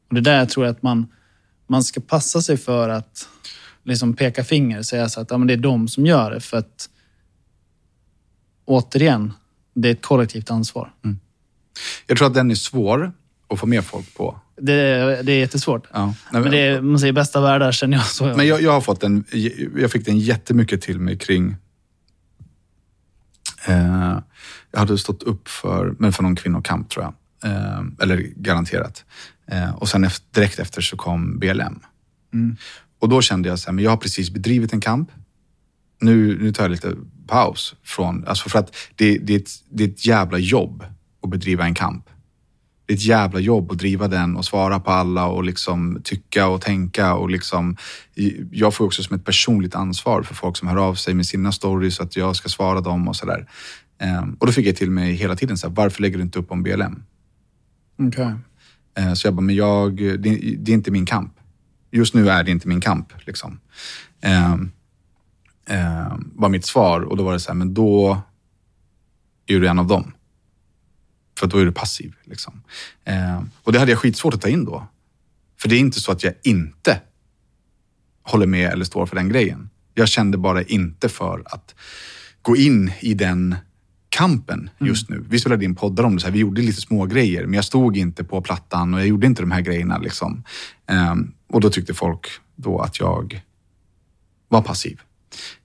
[0.08, 1.06] Och Det är där jag tror att man,
[1.66, 3.28] man ska passa sig för att
[3.82, 6.40] liksom peka finger och säga så att ja, men det är de som gör det.
[6.40, 6.90] För att
[8.64, 9.32] återigen,
[9.74, 10.92] det är ett kollektivt ansvar.
[12.06, 13.12] Jag tror att den är svår
[13.48, 14.40] att få med folk på.
[14.56, 14.72] Det,
[15.22, 15.86] det är jättesvårt.
[15.92, 16.14] Ja.
[16.32, 18.24] Nej, Men det är, man säger bästa världar känner jag så.
[18.24, 19.24] Men jag, jag har fått en,
[19.76, 21.56] jag fick den jättemycket till mig kring
[23.68, 24.18] eh,
[24.70, 27.14] jag hade stått upp för, men för någon kvinnokamp tror jag.
[27.50, 29.04] Eh, eller garanterat.
[29.46, 31.80] Eh, och sen efter, direkt efter så kom BLM.
[32.98, 35.10] Och då kände jag så här, men jag har precis bedrivit en kamp.
[36.00, 36.94] Nu, nu tar jag lite
[37.26, 37.74] paus.
[37.82, 40.84] Från, alltså för att det, det, är ett, det är ett jävla jobb
[41.22, 42.08] att bedriva en kamp.
[42.86, 46.46] Det är ett jävla jobb att driva den och svara på alla och liksom tycka
[46.48, 47.14] och tänka.
[47.14, 47.76] Och liksom,
[48.50, 51.52] jag får också som ett personligt ansvar för folk som hör av sig med sina
[51.52, 53.46] stories, att jag ska svara dem och sådär.
[53.98, 56.38] Ehm, och då fick jag till mig hela tiden, så här, varför lägger du inte
[56.38, 57.02] upp om BLM?
[57.98, 58.32] Okej.
[58.98, 60.16] Eh, Så jag bara, men jag, det,
[60.58, 61.32] det är inte min kamp.
[61.90, 63.12] Just nu är det inte min kamp.
[63.26, 63.60] Liksom.
[64.20, 64.52] Eh,
[65.68, 68.20] eh, var mitt svar och då var det så här, men då
[69.46, 70.12] är du en av dem.
[71.38, 72.14] För då är du passiv.
[72.24, 72.62] Liksom.
[73.04, 74.86] Eh, och det hade jag skitsvårt att ta in då.
[75.58, 77.00] För det är inte så att jag inte
[78.22, 79.70] håller med eller står för den grejen.
[79.94, 81.74] Jag kände bara inte för att
[82.42, 83.56] gå in i den
[84.08, 85.24] kampen just nu.
[85.28, 87.64] Vi spelade in poddar om det, så här, vi gjorde lite små grejer men jag
[87.64, 89.98] stod inte på plattan och jag gjorde inte de här grejerna.
[89.98, 90.42] Liksom.
[90.86, 93.42] Ehm, och då tyckte folk då att jag
[94.48, 95.00] var passiv.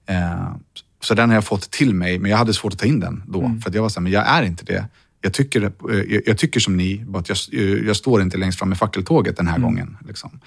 [0.06, 0.54] Ehm,
[1.02, 3.24] så den har jag fått till mig, men jag hade svårt att ta in den
[3.28, 3.42] då.
[3.62, 4.86] För att jag var så här, men jag är inte det.
[5.22, 8.60] Jag tycker, eh, jag, tycker som ni, bara att jag, eh, jag står inte längst
[8.60, 9.98] fram med fackeltåget den här gången.
[10.08, 10.40] Liksom.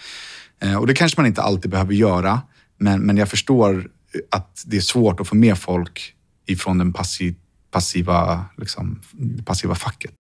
[0.61, 2.43] Eh, Och det kanske man inte alltid behöver göra,
[2.79, 3.91] men, men jag förstår
[4.31, 6.15] att det är svårt att få med folk
[6.47, 7.35] ifrån den passiv,
[7.71, 9.01] passiva, liksom,
[9.45, 10.11] passiva facket.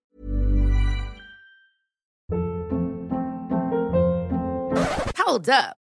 [5.26, 5.83] Hold up.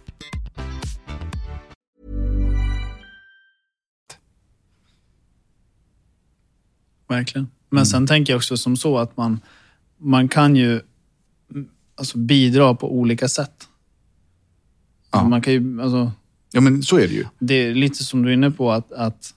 [7.11, 7.47] Verkligen.
[7.69, 9.39] Men sen tänker jag också som så att man,
[9.97, 10.71] man kan ju
[11.51, 13.67] mm, alltså, bidra på olika sätt.
[15.11, 15.23] Ja.
[15.23, 16.11] Man kan ju, alltså,
[16.51, 17.25] Ja, men så är det ju.
[17.39, 19.33] det är lite som du är inne på att, att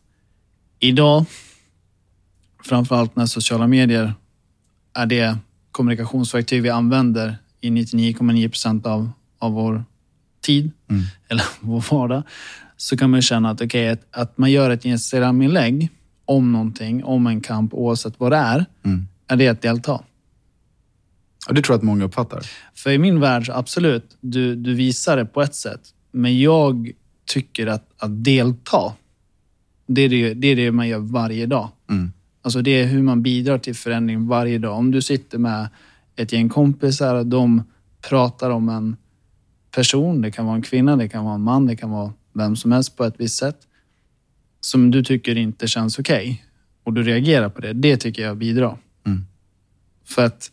[0.78, 1.24] idag,
[2.64, 4.14] framförallt när sociala medier
[4.92, 5.38] är det
[5.70, 9.84] kommunikationsverktyg vi använder i 99,9 procent av, av vår
[10.40, 10.70] tid,
[11.28, 12.22] eller vår vardag,
[12.76, 15.90] så kan man känna att, okay, att, att man gör ett Instagram-inlägg
[16.24, 18.66] om någonting, om en kamp, oavsett vad det är,
[19.28, 20.00] är det att delta.
[21.48, 22.46] Och det tror jag att många uppfattar.
[22.74, 25.80] För i min värld, absolut, du, du visar det på ett sätt.
[26.10, 26.90] Men jag
[27.26, 28.92] tycker att, att delta,
[29.86, 31.68] det är det, det är det man gör varje dag.
[32.42, 34.78] Alltså det är hur man bidrar till förändring varje dag.
[34.78, 35.68] Om du sitter med
[36.16, 37.62] ett gäng kompisar och de
[38.08, 38.96] pratar om en
[39.70, 42.56] person, det kan vara en kvinna, det kan vara en man, det kan vara vem
[42.56, 43.58] som helst på ett visst sätt,
[44.64, 46.44] som du tycker inte känns okej
[46.84, 48.78] och du reagerar på det, det tycker jag bidrar.
[50.04, 50.50] För att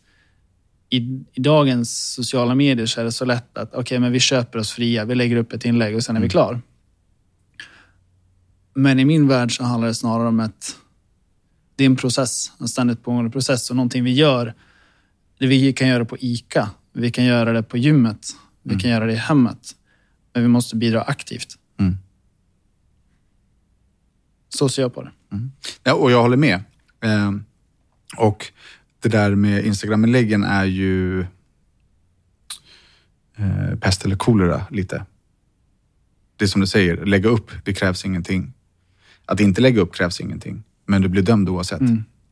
[0.88, 0.96] i,
[1.32, 4.72] i dagens sociala medier så är det så lätt att okej, men vi köper oss
[4.72, 6.60] fria, vi lägger upp ett inlägg och sen är vi klar.
[8.74, 10.76] Men i min värld så handlar det snarare om ett...
[11.76, 14.54] Det är en process, en ständigt pågående process och någonting vi gör.
[15.38, 18.26] Det vi kan göra på ICA, vi kan göra det på gymmet,
[18.62, 19.76] vi kan göra det i hemmet.
[20.34, 21.56] Men vi måste bidra aktivt.
[21.80, 21.96] Mm.
[24.54, 25.10] Så ser jag på det.
[25.82, 26.64] Ja, och jag håller med.
[27.00, 27.32] Eh,
[28.16, 28.52] och
[29.00, 31.20] det där med Instagram-inläggen är ju
[33.36, 35.06] eh, pest eller kolera lite.
[36.36, 38.52] Det är som du säger, lägga upp, det krävs ingenting.
[39.24, 40.62] Att inte lägga upp krävs ingenting.
[40.86, 41.80] Men du blir dömd oavsett.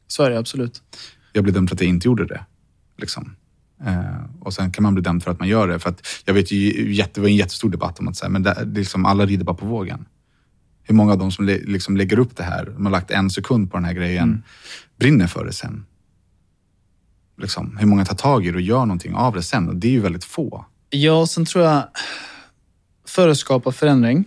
[0.07, 0.83] Så är det absolut.
[1.33, 2.45] Jag blev dömd för att jag inte gjorde det.
[2.97, 3.37] Liksom.
[3.85, 5.79] Eh, och sen kan man bli dömd för att man gör det.
[5.79, 8.43] För att jag vet ju, jätte, det var en jättestor debatt om att säga, men
[8.43, 10.05] det, det liksom, alla rider bara på vågen.
[10.91, 13.71] Hur många av dem som liksom lägger upp det här, de har lagt en sekund
[13.71, 14.43] på den här grejen,
[14.99, 15.87] brinner för det sen.
[17.39, 19.69] Liksom, hur många tar tag i det och gör någonting av det sen?
[19.69, 20.65] Och det är ju väldigt få.
[20.91, 21.83] Ja, sen tror jag
[23.07, 24.25] för att skapa förändring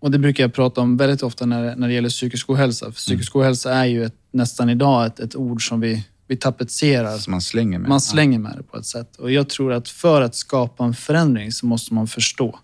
[0.00, 2.86] och det brukar jag prata om väldigt ofta när, när det gäller psykisk ohälsa.
[2.86, 7.18] För psykisk ohälsa är ju ett, nästan idag ett, ett ord som vi, vi tapetserar.
[7.18, 7.88] Som man slänger med.
[7.88, 9.16] Man slänger med det på ett sätt.
[9.16, 12.58] Och jag tror att för att skapa en förändring så måste man förstå.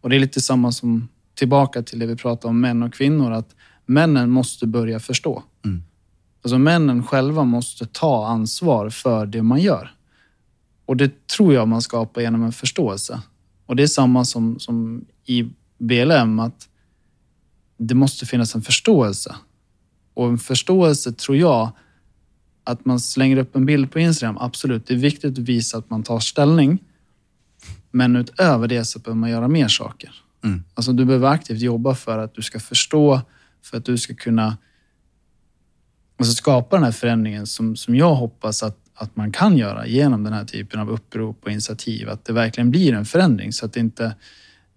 [0.00, 1.08] Och det är lite samma som
[1.38, 3.32] tillbaka till det vi pratade om män och kvinnor.
[3.32, 3.54] Att
[3.86, 5.42] männen måste börja förstå.
[6.42, 9.94] Alltså männen själva måste ta ansvar för det man gör.
[10.86, 13.20] Och det tror jag man skapar genom en förståelse.
[13.66, 16.68] Och det är samma som, som i BLM att
[17.76, 19.36] det måste finnas en förståelse.
[20.14, 21.70] Och en förståelse tror jag
[22.64, 24.86] att man slänger upp en bild på Instagram, absolut.
[24.86, 26.78] Det är viktigt att visa att man tar ställning.
[27.90, 30.10] Men utöver det så behöver man göra mer saker.
[30.44, 30.64] Mm.
[30.74, 33.20] Alltså du behöver aktivt jobba för att du ska förstå,
[33.62, 34.56] för att du ska kunna
[36.18, 40.24] alltså skapa den här förändringen som, som jag hoppas att, att man kan göra genom
[40.24, 42.08] den här typen av upprop och initiativ.
[42.08, 44.14] Att det verkligen blir en förändring så att det inte,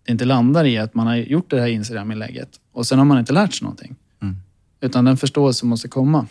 [0.06, 3.20] det inte landar i att man har gjort det här Instagram-inlägget och sen har man
[3.20, 3.96] inte lärt sig någonting.
[4.22, 4.36] Mm.
[4.82, 6.28] Utan den förståelsen måste komma.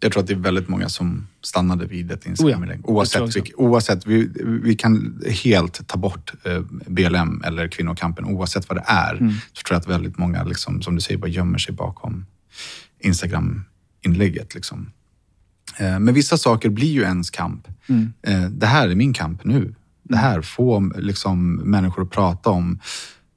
[0.00, 2.78] Jag tror att det är väldigt många som stannade vid ett Instagram-inlägg.
[2.78, 4.30] Oh ja, tror oavsett, vilk, oavsett vi,
[4.62, 9.14] vi kan helt ta bort eh, BLM eller kvinnokampen, oavsett vad det är.
[9.14, 9.34] Mm.
[9.52, 12.26] Så tror jag att väldigt många, liksom, som du säger, bara gömmer sig bakom
[13.00, 14.54] Instagram-inlägget.
[14.54, 14.90] Liksom.
[15.76, 17.68] Eh, men vissa saker blir ju ens kamp.
[17.86, 18.12] Mm.
[18.22, 19.74] Eh, det här är min kamp nu.
[20.02, 22.80] Det här får liksom, människor att prata om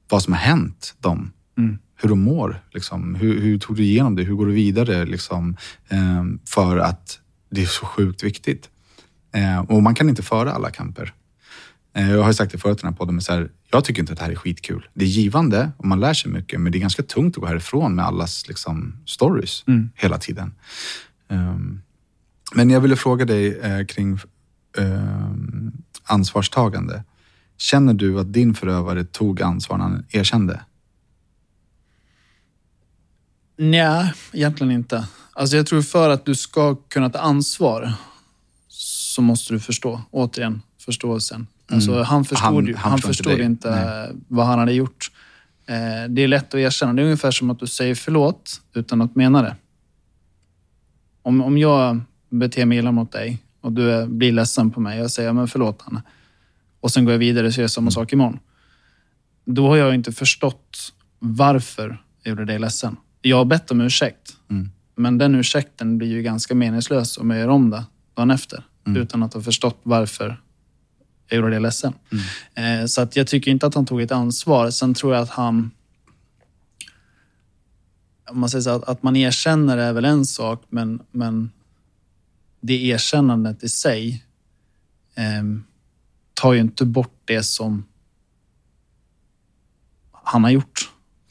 [0.08, 1.32] vad som har hänt dem.
[1.58, 1.78] Mm.
[1.96, 2.60] Hur de mår.
[2.70, 3.14] Liksom.
[3.14, 4.22] Hur, hur tog du igenom det?
[4.22, 5.04] Hur går du vidare?
[5.04, 5.56] Liksom,
[5.88, 8.70] eh, för att det är så sjukt viktigt.
[9.34, 11.12] Eh, och man kan inte föra alla kamper.
[11.96, 14.00] Eh, jag har sagt det förut i den här podden, men så här, jag tycker
[14.02, 14.88] inte att det här är skitkul.
[14.94, 17.46] Det är givande och man lär sig mycket, men det är ganska tungt att gå
[17.46, 19.90] härifrån med allas liksom, stories Mm.
[19.94, 20.54] hela tiden.
[21.28, 21.80] Ehm,
[22.54, 24.18] men jag ville fråga dig eh, kring
[24.78, 25.72] ehm,
[26.04, 27.04] ansvarstagande.
[27.58, 30.60] Känner du att din förövare tog ansvar när han erkände?
[33.56, 35.06] Nej, egentligen inte.
[35.32, 37.92] Alltså jag tror för att du ska kunna ta ansvar
[38.68, 40.00] så måste du förstå.
[40.10, 41.46] Återigen, förståelsen.
[41.70, 45.10] Alltså han förstod, Han- han han, förstod inte inte vad han hade gjort.
[45.66, 46.92] Eh, det är lätt att erkänna.
[46.92, 49.56] Det är ungefär som att du säger förlåt utan att mena det.
[51.22, 52.00] Om, om jag
[52.30, 54.98] beter mig illa mot dig och du blir ledsen på mig.
[54.98, 56.02] Jag säger men förlåt Hanna.
[56.80, 58.38] Och sen går jag vidare och gör samma sak imorgon.
[59.44, 62.96] Då har jag inte förstått varför jag gjorde dig ledsen.
[63.26, 64.36] Jag har bett om ursäkt.
[64.50, 64.70] Mm.
[64.94, 67.84] Men den ursäkten blir ju ganska meningslös om jag gör om det
[68.14, 68.64] dagen efter.
[68.86, 70.40] Utan att ha förstått varför
[71.28, 71.92] jag gjorde det ledsen.
[72.54, 74.70] Eh, så att jag tycker inte att han tog ett ansvar.
[74.70, 75.70] Sen tror jag att han...
[78.30, 81.50] Om man säger så att, att man erkänner är väl en sak, men, men
[82.60, 84.24] det erkännandet i sig
[85.14, 85.64] ehm,
[86.34, 87.84] tar ju inte bort det som
[90.12, 90.90] han har gjort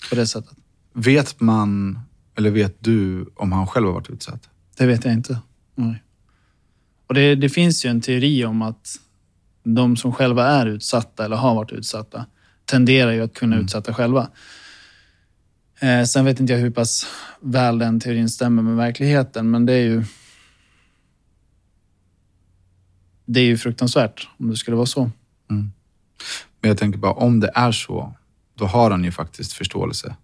[0.09, 0.57] på det sättet.
[0.93, 1.99] Vet man,
[2.37, 4.49] eller vet du om han själv har varit utsatt?
[4.77, 5.39] Det vet jag inte.
[5.75, 6.03] Nej.
[7.07, 8.99] Och det, det finns ju en teori om att
[9.63, 12.25] de som själva är utsatta eller har varit utsatta
[12.65, 14.29] tenderar ju att kunna utsätta själva.
[15.79, 17.05] Eh, sen vet inte jag hur pass
[17.39, 20.03] väl den teorin stämmer med verkligheten, men det är ju
[23.25, 25.11] det är ju fruktansvärt om det skulle vara så.
[26.61, 28.13] Men jag tänker bara, om det är så,
[28.55, 30.15] då har han ju faktiskt förståelse.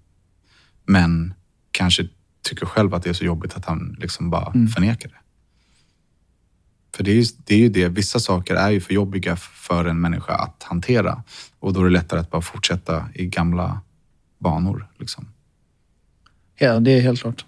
[0.86, 1.34] Men
[1.72, 2.08] kanske
[2.42, 5.16] tycker själv att det är så jobbigt att han liksom bara förnekar det.
[6.96, 9.86] För det är, ju, det är ju det, vissa saker är ju för jobbiga för
[9.86, 11.24] en människa att hantera.
[11.60, 13.82] Och då är det lättare att bara fortsätta i gamla
[14.40, 14.88] banor.
[14.98, 15.28] Liksom.
[16.58, 17.46] Ja, det är helt klart.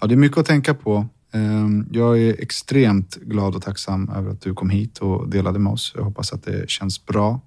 [0.00, 1.08] Ja, det är mycket att tänka på.
[1.32, 5.72] Ehm, Jag är extremt glad och tacksam över att du kom hit och delade med
[5.72, 5.92] oss.
[5.96, 7.40] Jag hoppas att det känns bra.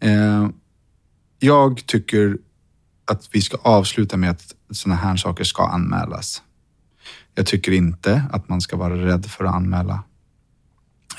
[0.00, 0.52] Ehm,
[1.38, 2.38] Jag tycker
[3.10, 6.42] att vi ska avsluta med att sådana här saker ska anmälas.
[7.34, 10.02] Jag tycker inte att man ska vara rädd för att anmäla.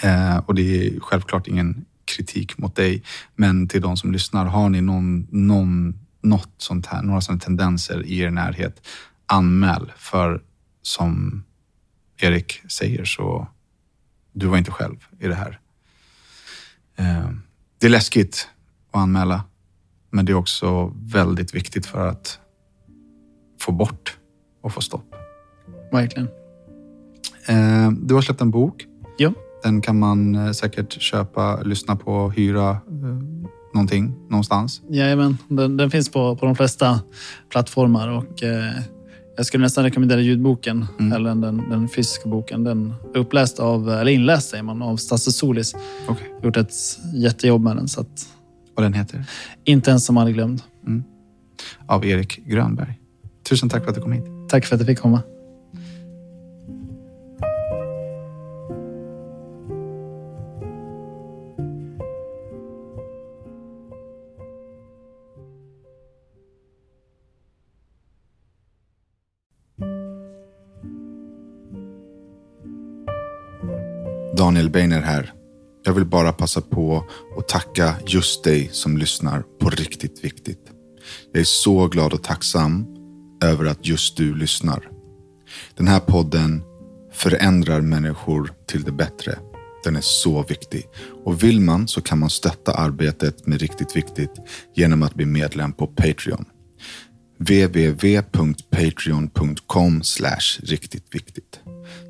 [0.03, 3.03] Eh, Och det är självklart ingen kritik mot dig,
[3.35, 8.05] men till de som lyssnar, har ni någon, någon, något sånt här, några sådana tendenser
[8.05, 8.87] i er närhet,
[9.25, 9.91] anmäl.
[9.97, 10.41] För
[10.81, 11.43] som
[12.17, 13.47] Erik säger så,
[14.33, 15.59] du var inte själv i det här.
[16.95, 17.29] Eh,
[17.77, 18.49] Det är läskigt
[18.91, 19.43] att anmäla,
[20.09, 22.39] men det är också väldigt viktigt för att
[23.61, 24.17] få bort
[24.61, 25.15] och få stopp.
[25.91, 26.27] Verkligen.
[27.47, 28.85] Eh, Du har släppt en bok.
[29.17, 29.33] Ja.
[29.63, 32.77] Den kan man eh, säkert köpa, lyssna på, hyra eh,
[33.73, 34.81] någonting någonstans.
[34.89, 36.99] Jajamän, den, den finns på, på de flesta
[37.49, 38.73] plattformar och eh,
[39.37, 42.63] jag skulle nästan rekommendera ljudboken eller den, den fysiska boken.
[42.63, 45.75] Den är uppläst av, eller inläst säger man, av Stasse Solis.
[46.07, 46.27] Okej.
[46.43, 46.73] Gjort ett
[47.13, 48.27] jättejobb med den så att
[48.79, 49.25] Och den heter?
[49.63, 50.61] inte ens som aldrig glömd.
[51.85, 52.99] Av Erik Grönberg.
[53.49, 54.23] Tusen tack för att du kom hit.
[54.49, 55.21] Tack för att jag fick komma.
[74.37, 75.38] Daniel Beiner här.
[75.83, 77.05] Jag vill bara passa på
[77.37, 80.71] att tacka just dig som lyssnar på riktigt viktigt.
[81.31, 82.85] Jag är så glad och tacksam
[83.43, 84.89] över att just du lyssnar.
[85.77, 86.63] Den här podden
[87.13, 89.39] förändrar människor till det bättre.
[89.83, 90.87] Den är så viktig.
[91.25, 94.31] Och vill man så kan man stötta arbetet med Riktigt Viktigt
[94.75, 96.45] genom att bli medlem på Patreon.
[97.37, 100.01] www.patreon.com
[100.61, 101.59] riktigt viktigt.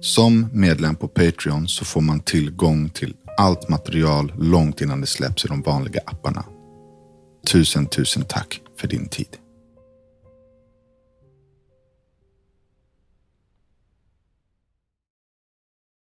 [0.01, 5.45] Som medlem på Patreon så får man tillgång till allt material långt innan det släpps
[5.45, 6.45] i de vanliga apparna.
[7.52, 9.38] Tusen, tusen tack för din tid.